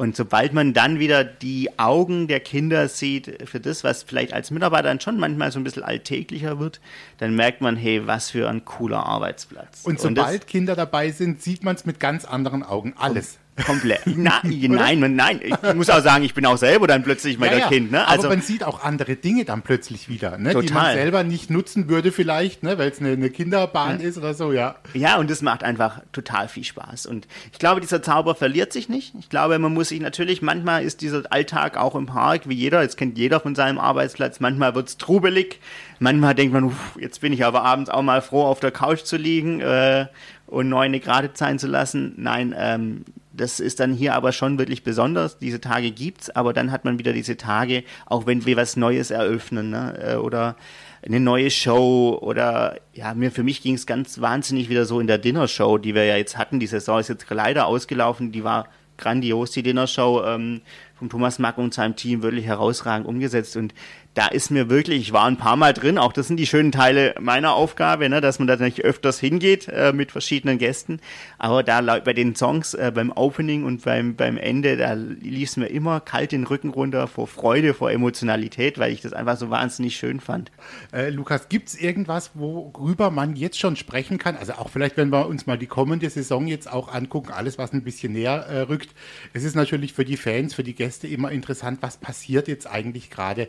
Und 0.01 0.15
sobald 0.15 0.51
man 0.51 0.73
dann 0.73 0.97
wieder 0.97 1.23
die 1.23 1.77
Augen 1.77 2.27
der 2.27 2.39
Kinder 2.39 2.87
sieht 2.87 3.47
für 3.47 3.59
das, 3.59 3.83
was 3.83 4.01
vielleicht 4.01 4.33
als 4.33 4.49
Mitarbeiter 4.49 4.87
dann 4.87 4.99
schon 4.99 5.19
manchmal 5.19 5.51
so 5.51 5.59
ein 5.59 5.63
bisschen 5.63 5.83
alltäglicher 5.83 6.57
wird, 6.57 6.81
dann 7.19 7.35
merkt 7.35 7.61
man, 7.61 7.75
hey, 7.75 8.07
was 8.07 8.31
für 8.31 8.49
ein 8.49 8.65
cooler 8.65 9.05
Arbeitsplatz. 9.05 9.81
Und 9.83 9.99
sobald 9.99 10.41
Und 10.41 10.47
Kinder 10.47 10.75
dabei 10.75 11.11
sind, 11.11 11.43
sieht 11.43 11.63
man 11.63 11.75
es 11.75 11.85
mit 11.85 11.99
ganz 11.99 12.25
anderen 12.25 12.63
Augen. 12.63 12.95
Alles. 12.97 13.37
Komplett. 13.65 14.01
Na, 14.05 14.41
nein, 14.43 15.15
nein. 15.15 15.41
Ich 15.41 15.73
muss 15.73 15.89
auch 15.89 16.01
sagen, 16.01 16.23
ich 16.23 16.33
bin 16.33 16.45
auch 16.45 16.57
selber 16.57 16.87
dann 16.87 17.03
plötzlich 17.03 17.37
mal 17.37 17.47
ja, 17.47 17.57
ja. 17.59 17.67
Kind. 17.67 17.91
Ne? 17.91 18.07
Also, 18.07 18.27
Aber 18.27 18.35
man 18.35 18.41
sieht 18.43 18.63
auch 18.63 18.83
andere 18.83 19.15
Dinge 19.15 19.45
dann 19.45 19.61
plötzlich 19.61 20.09
wieder, 20.09 20.37
ne? 20.37 20.53
die 20.53 20.73
man 20.73 20.93
selber 20.93 21.23
nicht 21.23 21.49
nutzen 21.49 21.89
würde 21.89 22.11
vielleicht, 22.11 22.63
ne? 22.63 22.77
weil 22.77 22.89
es 22.89 22.99
eine, 22.99 23.11
eine, 23.11 23.29
Kinderbahn 23.29 23.99
ja. 23.99 24.07
ist 24.07 24.17
oder 24.17 24.33
so, 24.33 24.51
ja. 24.51 24.75
Ja, 24.93 25.17
und 25.17 25.29
das 25.29 25.41
macht 25.41 25.63
einfach 25.63 26.01
total 26.11 26.47
viel 26.47 26.63
Spaß. 26.63 27.05
Und 27.05 27.27
ich 27.51 27.59
glaube, 27.59 27.81
dieser 27.81 28.01
Zauber 28.01 28.35
verliert 28.35 28.73
sich 28.73 28.89
nicht. 28.89 29.13
Ich 29.19 29.29
glaube, 29.29 29.57
man 29.59 29.73
muss 29.73 29.89
sich 29.89 29.99
natürlich, 29.99 30.41
manchmal 30.41 30.83
ist 30.83 31.01
dieser 31.01 31.23
Alltag 31.31 31.77
auch 31.77 31.95
im 31.95 32.05
Park, 32.05 32.47
wie 32.47 32.55
jeder, 32.55 32.81
jetzt 32.81 32.97
kennt 32.97 33.17
jeder 33.17 33.39
von 33.39 33.55
seinem 33.55 33.77
Arbeitsplatz, 33.77 34.39
manchmal 34.39 34.75
wird 34.75 34.89
es 34.89 34.97
trubelig, 34.97 35.59
manchmal 35.99 36.35
denkt 36.35 36.53
man, 36.53 36.65
uff, 36.65 36.97
jetzt 36.99 37.21
bin 37.21 37.33
ich 37.33 37.45
aber 37.45 37.63
abends 37.63 37.89
auch 37.89 38.01
mal 38.01 38.21
froh, 38.21 38.43
auf 38.43 38.59
der 38.59 38.71
Couch 38.71 39.03
zu 39.03 39.17
liegen 39.17 39.61
äh, 39.61 40.07
und 40.47 40.69
neune 40.69 40.99
gerade 40.99 41.29
sein 41.33 41.59
zu 41.59 41.67
lassen. 41.67 42.13
Nein, 42.17 42.53
ähm, 42.57 43.05
das 43.33 43.59
ist 43.59 43.79
dann 43.79 43.93
hier 43.93 44.13
aber 44.13 44.31
schon 44.31 44.59
wirklich 44.59 44.83
besonders. 44.83 45.37
Diese 45.37 45.61
Tage 45.61 45.91
gibt's, 45.91 46.29
aber 46.29 46.53
dann 46.53 46.71
hat 46.71 46.85
man 46.85 46.99
wieder 46.99 47.13
diese 47.13 47.37
Tage, 47.37 47.83
auch 48.05 48.25
wenn 48.25 48.45
wir 48.45 48.57
was 48.57 48.75
Neues 48.75 49.11
eröffnen, 49.11 49.69
ne? 49.69 49.97
Äh, 50.01 50.15
oder 50.15 50.55
eine 51.03 51.19
neue 51.19 51.49
Show 51.49 52.17
oder 52.21 52.79
ja, 52.93 53.13
mir 53.13 53.31
für 53.31 53.43
mich 53.43 53.61
ging 53.61 53.73
es 53.73 53.85
ganz 53.85 54.21
wahnsinnig 54.21 54.69
wieder 54.69 54.85
so 54.85 54.99
in 54.99 55.07
der 55.07 55.17
Dinnershow, 55.17 55.77
die 55.77 55.95
wir 55.95 56.05
ja 56.05 56.15
jetzt 56.15 56.37
hatten. 56.37 56.59
Die 56.59 56.67
Saison 56.67 56.99
ist 56.99 57.07
jetzt 57.07 57.25
leider 57.29 57.65
ausgelaufen, 57.65 58.31
die 58.31 58.43
war 58.43 58.67
grandios, 58.97 59.51
die 59.51 59.63
Dinnershow 59.63 60.23
ähm, 60.25 60.61
vom 60.93 61.09
Thomas 61.09 61.39
Mack 61.39 61.57
und 61.57 61.73
seinem 61.73 61.95
Team 61.95 62.21
wirklich 62.21 62.45
herausragend 62.45 63.07
umgesetzt 63.07 63.57
und 63.57 63.73
da 64.13 64.27
ist 64.27 64.51
mir 64.51 64.69
wirklich, 64.69 64.99
ich 64.99 65.13
war 65.13 65.25
ein 65.25 65.37
paar 65.37 65.55
Mal 65.55 65.73
drin, 65.73 65.97
auch 65.97 66.11
das 66.11 66.27
sind 66.27 66.37
die 66.37 66.45
schönen 66.45 66.73
Teile 66.73 67.15
meiner 67.19 67.53
Aufgabe, 67.53 68.09
ne, 68.09 68.19
dass 68.19 68.39
man 68.39 68.47
da 68.47 68.57
nicht 68.57 68.83
öfters 68.83 69.19
hingeht 69.19 69.69
äh, 69.69 69.93
mit 69.93 70.11
verschiedenen 70.11 70.57
Gästen. 70.57 70.99
Aber 71.37 71.63
da 71.63 71.81
bei 71.81 72.13
den 72.13 72.35
Songs, 72.35 72.73
äh, 72.73 72.91
beim 72.93 73.11
Opening 73.11 73.63
und 73.63 73.83
beim, 73.83 74.15
beim 74.15 74.35
Ende, 74.37 74.75
da 74.75 74.93
lief 74.93 75.49
es 75.49 75.57
mir 75.57 75.67
immer 75.67 76.01
kalt 76.01 76.33
den 76.33 76.43
Rücken 76.43 76.69
runter 76.69 77.07
vor 77.07 77.25
Freude, 77.27 77.73
vor 77.73 77.89
Emotionalität, 77.89 78.77
weil 78.79 78.91
ich 78.91 79.01
das 79.01 79.13
einfach 79.13 79.37
so 79.37 79.49
wahnsinnig 79.49 79.95
schön 79.95 80.19
fand. 80.19 80.51
Äh, 80.91 81.09
Lukas, 81.09 81.47
gibt 81.47 81.69
es 81.69 81.79
irgendwas, 81.79 82.31
worüber 82.33 83.11
man 83.11 83.37
jetzt 83.37 83.59
schon 83.59 83.77
sprechen 83.77 84.17
kann? 84.17 84.35
Also 84.35 84.53
auch 84.53 84.69
vielleicht, 84.69 84.97
wenn 84.97 85.09
wir 85.09 85.27
uns 85.27 85.45
mal 85.45 85.57
die 85.57 85.67
kommende 85.67 86.09
Saison 86.09 86.47
jetzt 86.47 86.69
auch 86.69 86.93
angucken, 86.93 87.31
alles, 87.31 87.57
was 87.57 87.71
ein 87.71 87.83
bisschen 87.83 88.11
näher 88.11 88.45
äh, 88.49 88.59
rückt. 88.61 88.89
Es 89.33 89.45
ist 89.45 89.55
natürlich 89.55 89.93
für 89.93 90.03
die 90.03 90.17
Fans, 90.17 90.53
für 90.53 90.63
die 90.63 90.75
Gäste 90.75 91.07
immer 91.07 91.31
interessant, 91.31 91.79
was 91.81 91.95
passiert 91.95 92.49
jetzt 92.49 92.67
eigentlich 92.69 93.09
gerade 93.09 93.47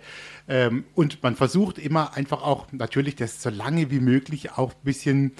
ähm, 0.52 0.84
und 0.94 1.22
man 1.22 1.34
versucht 1.34 1.78
immer 1.78 2.14
einfach 2.14 2.42
auch 2.42 2.66
natürlich 2.72 3.16
das 3.16 3.42
so 3.42 3.48
lange 3.48 3.90
wie 3.90 4.00
möglich 4.00 4.52
auch 4.52 4.72
ein 4.72 4.84
bisschen, 4.84 5.32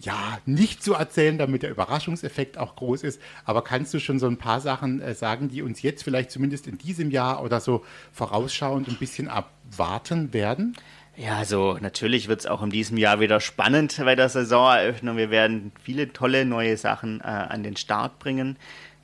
ja, 0.00 0.38
nicht 0.46 0.84
zu 0.84 0.94
erzählen, 0.94 1.38
damit 1.38 1.64
der 1.64 1.72
Überraschungseffekt 1.72 2.56
auch 2.56 2.76
groß 2.76 3.02
ist. 3.02 3.20
Aber 3.44 3.64
kannst 3.64 3.92
du 3.94 3.98
schon 3.98 4.20
so 4.20 4.28
ein 4.28 4.36
paar 4.36 4.60
Sachen 4.60 5.02
äh, 5.02 5.14
sagen, 5.14 5.48
die 5.48 5.62
uns 5.62 5.82
jetzt 5.82 6.04
vielleicht 6.04 6.30
zumindest 6.30 6.68
in 6.68 6.78
diesem 6.78 7.10
Jahr 7.10 7.42
oder 7.42 7.58
so 7.58 7.84
vorausschauend 8.12 8.86
ein 8.86 8.96
bisschen 8.96 9.26
abwarten 9.26 10.32
werden? 10.32 10.76
Ja, 11.16 11.38
also 11.38 11.76
natürlich 11.80 12.28
wird 12.28 12.38
es 12.38 12.46
auch 12.46 12.62
in 12.62 12.70
diesem 12.70 12.96
Jahr 12.96 13.18
wieder 13.18 13.40
spannend 13.40 14.00
bei 14.04 14.14
der 14.14 14.28
Saisoneröffnung. 14.28 15.16
Wir 15.16 15.30
werden 15.30 15.72
viele 15.82 16.12
tolle 16.12 16.44
neue 16.44 16.76
Sachen 16.76 17.20
äh, 17.20 17.24
an 17.24 17.64
den 17.64 17.76
Start 17.76 18.20
bringen. 18.20 18.56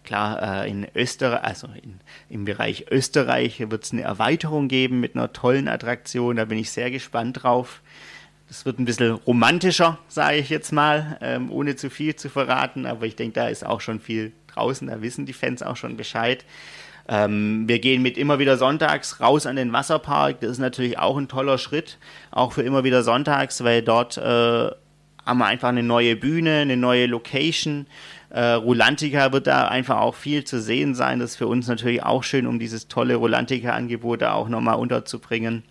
Klar, 0.07 0.64
äh, 0.64 0.71
in 0.71 0.87
Österreich, 0.95 1.42
also 1.42 1.66
in, 1.66 2.01
im 2.31 2.45
Bereich 2.45 2.87
Österreich 2.90 3.59
wird 3.69 3.85
es 3.85 3.92
eine 3.92 4.03
Erweiterung 4.03 4.69
geben 4.69 5.01
mit 5.01 5.16
einer 5.16 5.33
tollen 5.33 5.66
Attraktion. 5.69 6.37
Da 6.37 6.45
bin 6.45 6.59
ich 6.59 6.71
sehr 6.71 6.90
gespannt 6.92 7.42
drauf. 7.42 7.83
Das 8.47 8.64
wird 8.64 8.79
ein 8.79 8.85
bisschen 8.85 9.11
romantischer, 9.11 9.99
sage 10.07 10.37
ich 10.37 10.49
jetzt 10.49 10.73
mal, 10.73 11.19
ähm, 11.21 11.51
ohne 11.51 11.75
zu 11.75 11.90
viel 11.90 12.14
zu 12.14 12.31
verraten. 12.31 12.87
Aber 12.87 13.05
ich 13.05 13.16
denke, 13.16 13.35
da 13.35 13.49
ist 13.49 13.66
auch 13.66 13.81
schon 13.81 13.99
viel 13.99 14.33
draußen. 14.47 14.87
Da 14.87 15.03
wissen 15.03 15.27
die 15.27 15.33
Fans 15.33 15.62
auch 15.62 15.77
schon 15.77 15.97
Bescheid. 15.97 16.45
Ähm, 17.09 17.64
wir 17.66 17.81
gehen 17.81 18.01
mit 18.01 18.16
immer 18.16 18.38
wieder 18.38 18.57
sonntags 18.57 19.21
raus 19.21 19.45
an 19.45 19.57
den 19.57 19.73
Wasserpark. 19.73 20.40
Das 20.40 20.53
ist 20.53 20.59
natürlich 20.59 21.01
auch 21.01 21.16
ein 21.16 21.27
toller 21.27 21.59
Schritt, 21.59 21.99
auch 22.31 22.53
für 22.53 22.62
immer 22.62 22.85
wieder 22.85 23.03
sonntags, 23.03 23.64
weil 23.64 23.83
dort 23.83 24.16
äh, 24.19 24.71
haben 25.27 25.38
wir 25.38 25.47
einfach 25.47 25.69
eine 25.69 25.83
neue 25.83 26.14
Bühne, 26.14 26.59
eine 26.59 26.77
neue 26.77 27.07
Location. 27.07 27.87
Äh, 28.31 28.53
Rulantica 28.53 29.33
wird 29.33 29.47
da 29.47 29.69
einfach 29.69 29.99
auch 29.99 30.15
viel 30.15 30.45
zu 30.45 30.61
sehen 30.61 30.95
sein. 30.95 31.21
Das 31.21 31.33
ist 31.33 31.37
für 31.37 31.47
uns 31.47 31.69
natürlich 31.69 32.03
auch 32.03 32.25
schön, 32.25 32.47
um 32.47 32.59
dieses 32.59 32.89
tolle 32.89 33.17
Rulantica-Angebot 33.17 34.23
da 34.23 34.33
auch 34.33 34.49
nochmal 34.49 34.77
unterzubringen. 34.77 35.62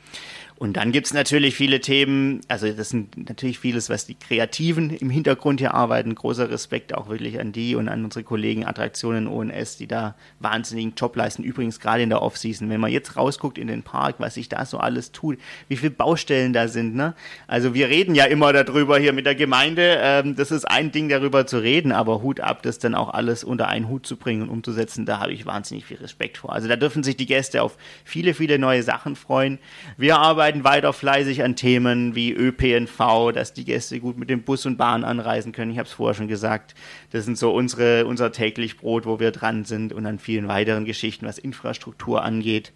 Und 0.57 0.77
dann 0.77 0.93
gibt 0.93 1.07
es 1.07 1.13
natürlich 1.13 1.53
viele 1.53 1.81
Themen, 1.81 2.39
also 2.47 2.71
das 2.71 2.89
sind 2.89 3.29
natürlich 3.29 3.59
vieles, 3.59 3.89
was 3.89 4.05
die 4.05 4.15
Kreativen 4.15 4.89
im 4.89 5.09
Hintergrund 5.09 5.59
hier 5.59 5.73
arbeiten. 5.73 6.15
Großer 6.15 6.49
Respekt 6.49 6.95
auch 6.95 7.09
wirklich 7.09 7.41
an 7.41 7.51
die 7.51 7.75
und 7.75 7.89
an 7.89 8.05
unsere 8.05 8.23
Kollegen 8.23 8.65
Attraktionen 8.65 9.27
ONS, 9.27 9.75
die 9.75 9.87
da 9.87 10.15
wahnsinnigen 10.39 10.93
Job 10.95 11.17
leisten. 11.17 11.43
Übrigens 11.43 11.81
gerade 11.81 12.03
in 12.03 12.09
der 12.09 12.21
Offseason, 12.21 12.69
wenn 12.69 12.79
man 12.79 12.89
jetzt 12.89 13.17
rausguckt 13.17 13.57
in 13.57 13.67
den 13.67 13.83
Park, 13.83 14.15
was 14.19 14.35
sich 14.35 14.47
da 14.47 14.65
so 14.65 14.77
alles 14.77 15.11
tut, 15.11 15.37
wie 15.67 15.75
viele 15.75 15.91
Baustellen 15.91 16.53
da 16.53 16.69
sind. 16.69 16.95
Ne? 16.95 17.15
Also 17.47 17.73
wir 17.73 17.89
reden 17.89 18.15
ja 18.15 18.23
immer 18.23 18.53
darüber 18.53 18.97
hier 18.97 19.11
mit 19.11 19.25
der 19.25 19.35
Gemeinde. 19.35 19.97
Ähm, 19.99 20.37
das 20.37 20.51
ist 20.51 20.63
ein 20.63 20.93
Ding, 20.93 21.09
darüber 21.09 21.45
zu 21.45 21.57
reden, 21.57 21.91
aber 21.91 22.21
Hut 22.21 22.39
ab, 22.39 22.63
das 22.63 22.79
dann 22.79 22.95
auch 22.95 23.13
alles 23.13 23.43
unter 23.43 23.67
einen 23.67 23.89
Hut 23.89 24.07
zu 24.07 24.15
bringen 24.15 24.43
und 24.43 24.49
umzusetzen, 24.49 25.05
da 25.05 25.19
habe 25.19 25.33
ich 25.33 25.45
wahnsinnig 25.45 25.83
viel 25.83 25.97
Respekt 25.97 26.37
vor. 26.37 26.53
Also 26.53 26.69
da 26.69 26.77
dürfen 26.77 27.03
sich 27.03 27.17
die 27.17 27.25
Gäste 27.25 27.61
auf 27.61 27.77
viele, 28.05 28.33
viele 28.33 28.57
neue 28.57 28.83
Sachen 28.83 29.17
freuen. 29.17 29.59
Wir 29.97 30.17
arbeiten 30.17 30.44
arbeiten 30.45 30.63
weiter 30.63 30.93
fleißig 30.93 31.43
an 31.43 31.55
Themen 31.55 32.13
wie 32.13 32.31
ÖPNV, 32.31 33.31
dass 33.33 33.53
die 33.53 33.65
Gäste 33.65 33.99
gut 33.99 34.15
mit 34.15 34.29
dem 34.29 34.43
Bus 34.43 34.67
und 34.67 34.77
Bahn 34.77 35.03
anreisen 35.03 35.53
können. 35.53 35.71
Ich 35.71 35.79
habe 35.79 35.87
es 35.87 35.93
vorher 35.93 36.13
schon 36.13 36.27
gesagt. 36.27 36.75
Das 37.09 37.25
sind 37.25 37.35
so 37.35 37.51
unsere, 37.51 38.05
unser 38.05 38.31
täglich 38.31 38.77
Brot, 38.77 39.07
wo 39.07 39.19
wir 39.19 39.31
dran 39.31 39.65
sind 39.65 39.91
und 39.91 40.05
an 40.05 40.19
vielen 40.19 40.47
weiteren 40.47 40.85
Geschichten, 40.85 41.25
was 41.25 41.39
Infrastruktur 41.39 42.23
angeht. 42.23 42.73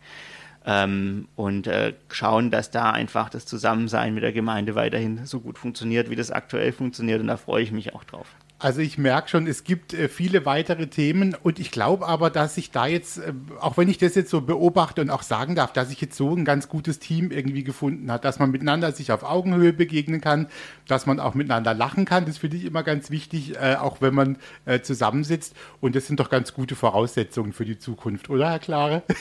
Ähm, 0.65 1.27
und 1.35 1.67
äh, 1.67 1.93
schauen, 2.11 2.49
dass 2.49 2.71
da 2.71 2.89
einfach 2.89 3.29
das 3.29 3.45
Zusammensein 3.45 4.15
mit 4.15 4.23
der 4.23 4.33
Gemeinde 4.33 4.73
weiterhin 4.73 5.27
so 5.27 5.39
gut 5.39 5.59
funktioniert, 5.59 6.09
wie 6.09 6.15
das 6.15 6.31
aktuell 6.31 6.71
funktioniert. 6.71 7.21
Und 7.21 7.27
da 7.27 7.37
freue 7.37 7.61
ich 7.61 7.71
mich 7.71 7.93
auch 7.93 8.03
drauf. 8.03 8.33
Also 8.61 8.81
ich 8.81 8.97
merke 8.97 9.29
schon, 9.29 9.47
es 9.47 9.63
gibt 9.63 9.93
äh, 9.93 10.09
viele 10.09 10.45
weitere 10.45 10.87
Themen 10.87 11.33
und 11.43 11.59
ich 11.59 11.71
glaube 11.71 12.05
aber, 12.05 12.29
dass 12.29 12.57
ich 12.57 12.71
da 12.71 12.87
jetzt, 12.87 13.19
äh, 13.19 13.31
auch 13.61 13.77
wenn 13.77 13.87
ich 13.87 13.97
das 13.97 14.15
jetzt 14.15 14.29
so 14.29 14.41
beobachte 14.41 15.01
und 15.01 15.09
auch 15.09 15.23
sagen 15.23 15.55
darf, 15.55 15.71
dass 15.71 15.91
ich 15.91 16.01
jetzt 16.01 16.17
so 16.17 16.35
ein 16.35 16.43
ganz 16.43 16.67
gutes 16.67 16.99
Team 16.99 17.31
irgendwie 17.31 17.63
gefunden 17.63 18.11
hat, 18.11 18.25
dass 18.25 18.37
man 18.37 18.51
miteinander 18.51 18.91
sich 18.91 19.13
auf 19.13 19.23
Augenhöhe 19.23 19.71
begegnen 19.71 20.19
kann, 20.19 20.47
dass 20.89 21.05
man 21.05 21.19
auch 21.19 21.35
miteinander 21.35 21.73
lachen 21.73 22.05
kann. 22.05 22.25
Das 22.25 22.39
finde 22.39 22.57
ich 22.57 22.65
immer 22.65 22.81
ganz 22.81 23.11
wichtig, 23.11 23.55
äh, 23.55 23.75
auch 23.75 24.01
wenn 24.01 24.13
man 24.15 24.37
äh, 24.65 24.81
zusammensitzt. 24.81 25.55
Und 25.81 25.95
das 25.95 26.07
sind 26.07 26.19
doch 26.19 26.29
ganz 26.29 26.53
gute 26.53 26.75
Voraussetzungen 26.75 27.53
für 27.53 27.63
die 27.63 27.77
Zukunft, 27.77 28.29
oder 28.29 28.49
Herr 28.49 28.59
Klare? 28.59 29.03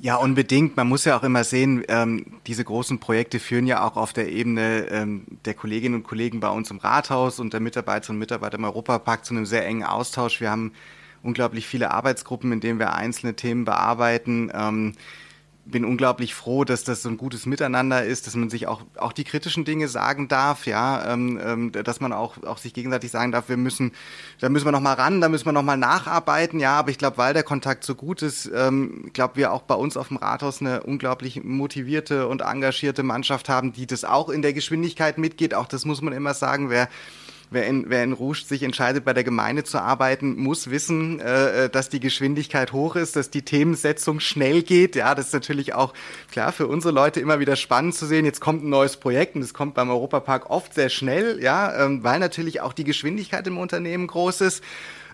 Ja, 0.00 0.16
unbedingt. 0.16 0.76
Man 0.76 0.88
muss 0.88 1.04
ja 1.04 1.16
auch 1.18 1.22
immer 1.22 1.44
sehen, 1.44 1.84
ähm, 1.88 2.38
diese 2.46 2.64
großen 2.64 3.00
Projekte 3.00 3.38
führen 3.38 3.66
ja 3.66 3.84
auch 3.84 3.96
auf 3.96 4.12
der 4.12 4.30
Ebene 4.30 4.86
ähm, 4.90 5.24
der 5.44 5.54
Kolleginnen 5.54 5.96
und 5.96 6.02
Kollegen 6.04 6.40
bei 6.40 6.48
uns 6.48 6.70
im 6.70 6.78
Rathaus 6.78 7.40
und 7.40 7.52
der 7.52 7.60
Mitarbeiterinnen 7.60 8.16
und 8.16 8.20
Mitarbeiter 8.20 8.56
im 8.56 8.64
Europapark 8.64 9.24
zu 9.24 9.34
einem 9.34 9.46
sehr 9.46 9.66
engen 9.66 9.84
Austausch. 9.84 10.40
Wir 10.40 10.50
haben 10.50 10.72
unglaublich 11.22 11.66
viele 11.66 11.90
Arbeitsgruppen, 11.90 12.52
in 12.52 12.60
denen 12.60 12.78
wir 12.78 12.94
einzelne 12.94 13.34
Themen 13.34 13.64
bearbeiten. 13.64 14.50
Ähm, 14.54 14.92
bin 15.70 15.84
unglaublich 15.84 16.34
froh, 16.34 16.64
dass 16.64 16.84
das 16.84 17.02
so 17.02 17.08
ein 17.08 17.16
gutes 17.16 17.46
Miteinander 17.46 18.04
ist, 18.04 18.26
dass 18.26 18.34
man 18.34 18.50
sich 18.50 18.66
auch, 18.66 18.82
auch 18.96 19.12
die 19.12 19.24
kritischen 19.24 19.64
Dinge 19.64 19.88
sagen 19.88 20.28
darf, 20.28 20.66
ja, 20.66 21.12
ähm, 21.12 21.40
ähm, 21.42 21.72
dass 21.72 22.00
man 22.00 22.12
auch, 22.12 22.42
auch 22.44 22.58
sich 22.58 22.74
gegenseitig 22.74 23.10
sagen 23.10 23.32
darf, 23.32 23.48
wir 23.48 23.56
müssen, 23.56 23.92
da 24.40 24.48
müssen 24.48 24.66
wir 24.66 24.72
noch 24.72 24.80
mal 24.80 24.94
ran, 24.94 25.20
da 25.20 25.28
müssen 25.28 25.46
wir 25.46 25.52
noch 25.52 25.62
mal 25.62 25.76
nacharbeiten, 25.76 26.60
ja, 26.60 26.78
aber 26.78 26.90
ich 26.90 26.98
glaube, 26.98 27.18
weil 27.18 27.34
der 27.34 27.42
Kontakt 27.42 27.84
so 27.84 27.94
gut 27.94 28.22
ist, 28.22 28.50
ähm, 28.54 29.10
glaube 29.12 29.36
wir 29.36 29.52
auch 29.52 29.62
bei 29.62 29.74
uns 29.74 29.96
auf 29.96 30.08
dem 30.08 30.16
Rathaus 30.16 30.60
eine 30.60 30.82
unglaublich 30.82 31.42
motivierte 31.42 32.28
und 32.28 32.42
engagierte 32.42 33.02
Mannschaft 33.02 33.48
haben, 33.48 33.72
die 33.72 33.86
das 33.86 34.04
auch 34.04 34.28
in 34.28 34.42
der 34.42 34.52
Geschwindigkeit 34.52 35.18
mitgeht, 35.18 35.54
auch 35.54 35.66
das 35.66 35.84
muss 35.84 36.02
man 36.02 36.12
immer 36.12 36.34
sagen, 36.34 36.70
wer 36.70 36.88
wer 37.50 37.66
in, 37.66 37.90
wer 37.90 38.04
in 38.04 38.12
Rouge 38.12 38.44
sich 38.46 38.62
entscheidet, 38.62 39.04
bei 39.04 39.12
der 39.12 39.24
Gemeinde 39.24 39.64
zu 39.64 39.78
arbeiten, 39.78 40.36
muss 40.36 40.70
wissen, 40.70 41.20
äh, 41.20 41.68
dass 41.68 41.88
die 41.88 42.00
Geschwindigkeit 42.00 42.72
hoch 42.72 42.96
ist, 42.96 43.16
dass 43.16 43.30
die 43.30 43.42
Themensetzung 43.42 44.20
schnell 44.20 44.62
geht. 44.62 44.96
Ja, 44.96 45.14
das 45.14 45.26
ist 45.26 45.34
natürlich 45.34 45.74
auch 45.74 45.92
klar 46.30 46.52
für 46.52 46.66
unsere 46.66 46.94
Leute 46.94 47.20
immer 47.20 47.40
wieder 47.40 47.56
spannend 47.56 47.94
zu 47.94 48.06
sehen. 48.06 48.24
Jetzt 48.24 48.40
kommt 48.40 48.64
ein 48.64 48.70
neues 48.70 48.96
Projekt 48.96 49.34
und 49.34 49.42
es 49.42 49.54
kommt 49.54 49.74
beim 49.74 49.90
Europapark 49.90 50.48
oft 50.50 50.74
sehr 50.74 50.88
schnell, 50.88 51.42
ja, 51.42 51.84
ähm, 51.84 52.04
weil 52.04 52.20
natürlich 52.20 52.60
auch 52.60 52.72
die 52.72 52.84
Geschwindigkeit 52.84 53.46
im 53.46 53.58
Unternehmen 53.58 54.06
groß 54.06 54.40
ist. 54.42 54.64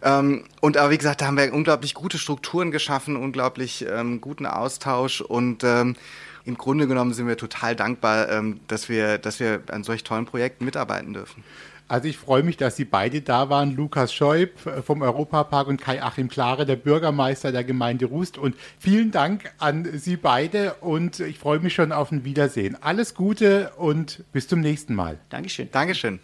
Ähm, 0.02 0.44
und 0.60 0.76
aber 0.76 0.90
wie 0.90 0.98
gesagt, 0.98 1.22
da 1.22 1.26
haben 1.26 1.38
wir 1.38 1.52
unglaublich 1.52 1.94
gute 1.94 2.18
Strukturen 2.18 2.70
geschaffen, 2.70 3.16
unglaublich 3.16 3.86
ähm, 3.88 4.20
guten 4.20 4.46
Austausch 4.46 5.22
und 5.22 5.64
ähm, 5.64 5.96
im 6.44 6.56
Grunde 6.56 6.86
genommen 6.86 7.12
sind 7.12 7.26
wir 7.26 7.36
total 7.36 7.74
dankbar, 7.74 8.30
ähm, 8.30 8.60
dass 8.68 8.88
wir, 8.88 9.18
dass 9.18 9.40
wir 9.40 9.62
an 9.68 9.82
solch 9.82 10.04
tollen 10.04 10.26
Projekten 10.26 10.64
mitarbeiten 10.64 11.12
dürfen. 11.12 11.42
Also 11.88 12.08
ich 12.08 12.18
freue 12.18 12.42
mich, 12.42 12.56
dass 12.56 12.74
Sie 12.74 12.84
beide 12.84 13.20
da 13.20 13.48
waren, 13.48 13.76
Lukas 13.76 14.12
Scheub 14.12 14.50
vom 14.84 15.02
Europapark 15.02 15.68
und 15.68 15.80
Kai-Achim 15.80 16.28
Klare, 16.28 16.66
der 16.66 16.74
Bürgermeister 16.76 17.52
der 17.52 17.62
Gemeinde 17.62 18.06
Rust. 18.06 18.38
Und 18.38 18.56
vielen 18.78 19.12
Dank 19.12 19.52
an 19.58 19.86
Sie 19.96 20.16
beide 20.16 20.74
und 20.80 21.20
ich 21.20 21.38
freue 21.38 21.60
mich 21.60 21.74
schon 21.74 21.92
auf 21.92 22.10
ein 22.10 22.24
Wiedersehen. 22.24 22.76
Alles 22.80 23.14
Gute 23.14 23.70
und 23.76 24.24
bis 24.32 24.48
zum 24.48 24.60
nächsten 24.60 24.94
Mal. 24.94 25.18
Dankeschön. 25.28 25.68
Dankeschön. 25.70 26.20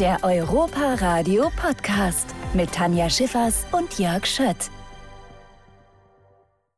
Der 0.00 0.18
Europa 0.22 0.94
Radio 0.94 1.50
Podcast 1.60 2.34
mit 2.54 2.72
Tanja 2.72 3.10
Schiffers 3.10 3.66
und 3.72 3.98
Jörg 3.98 4.24
Schött. 4.26 4.70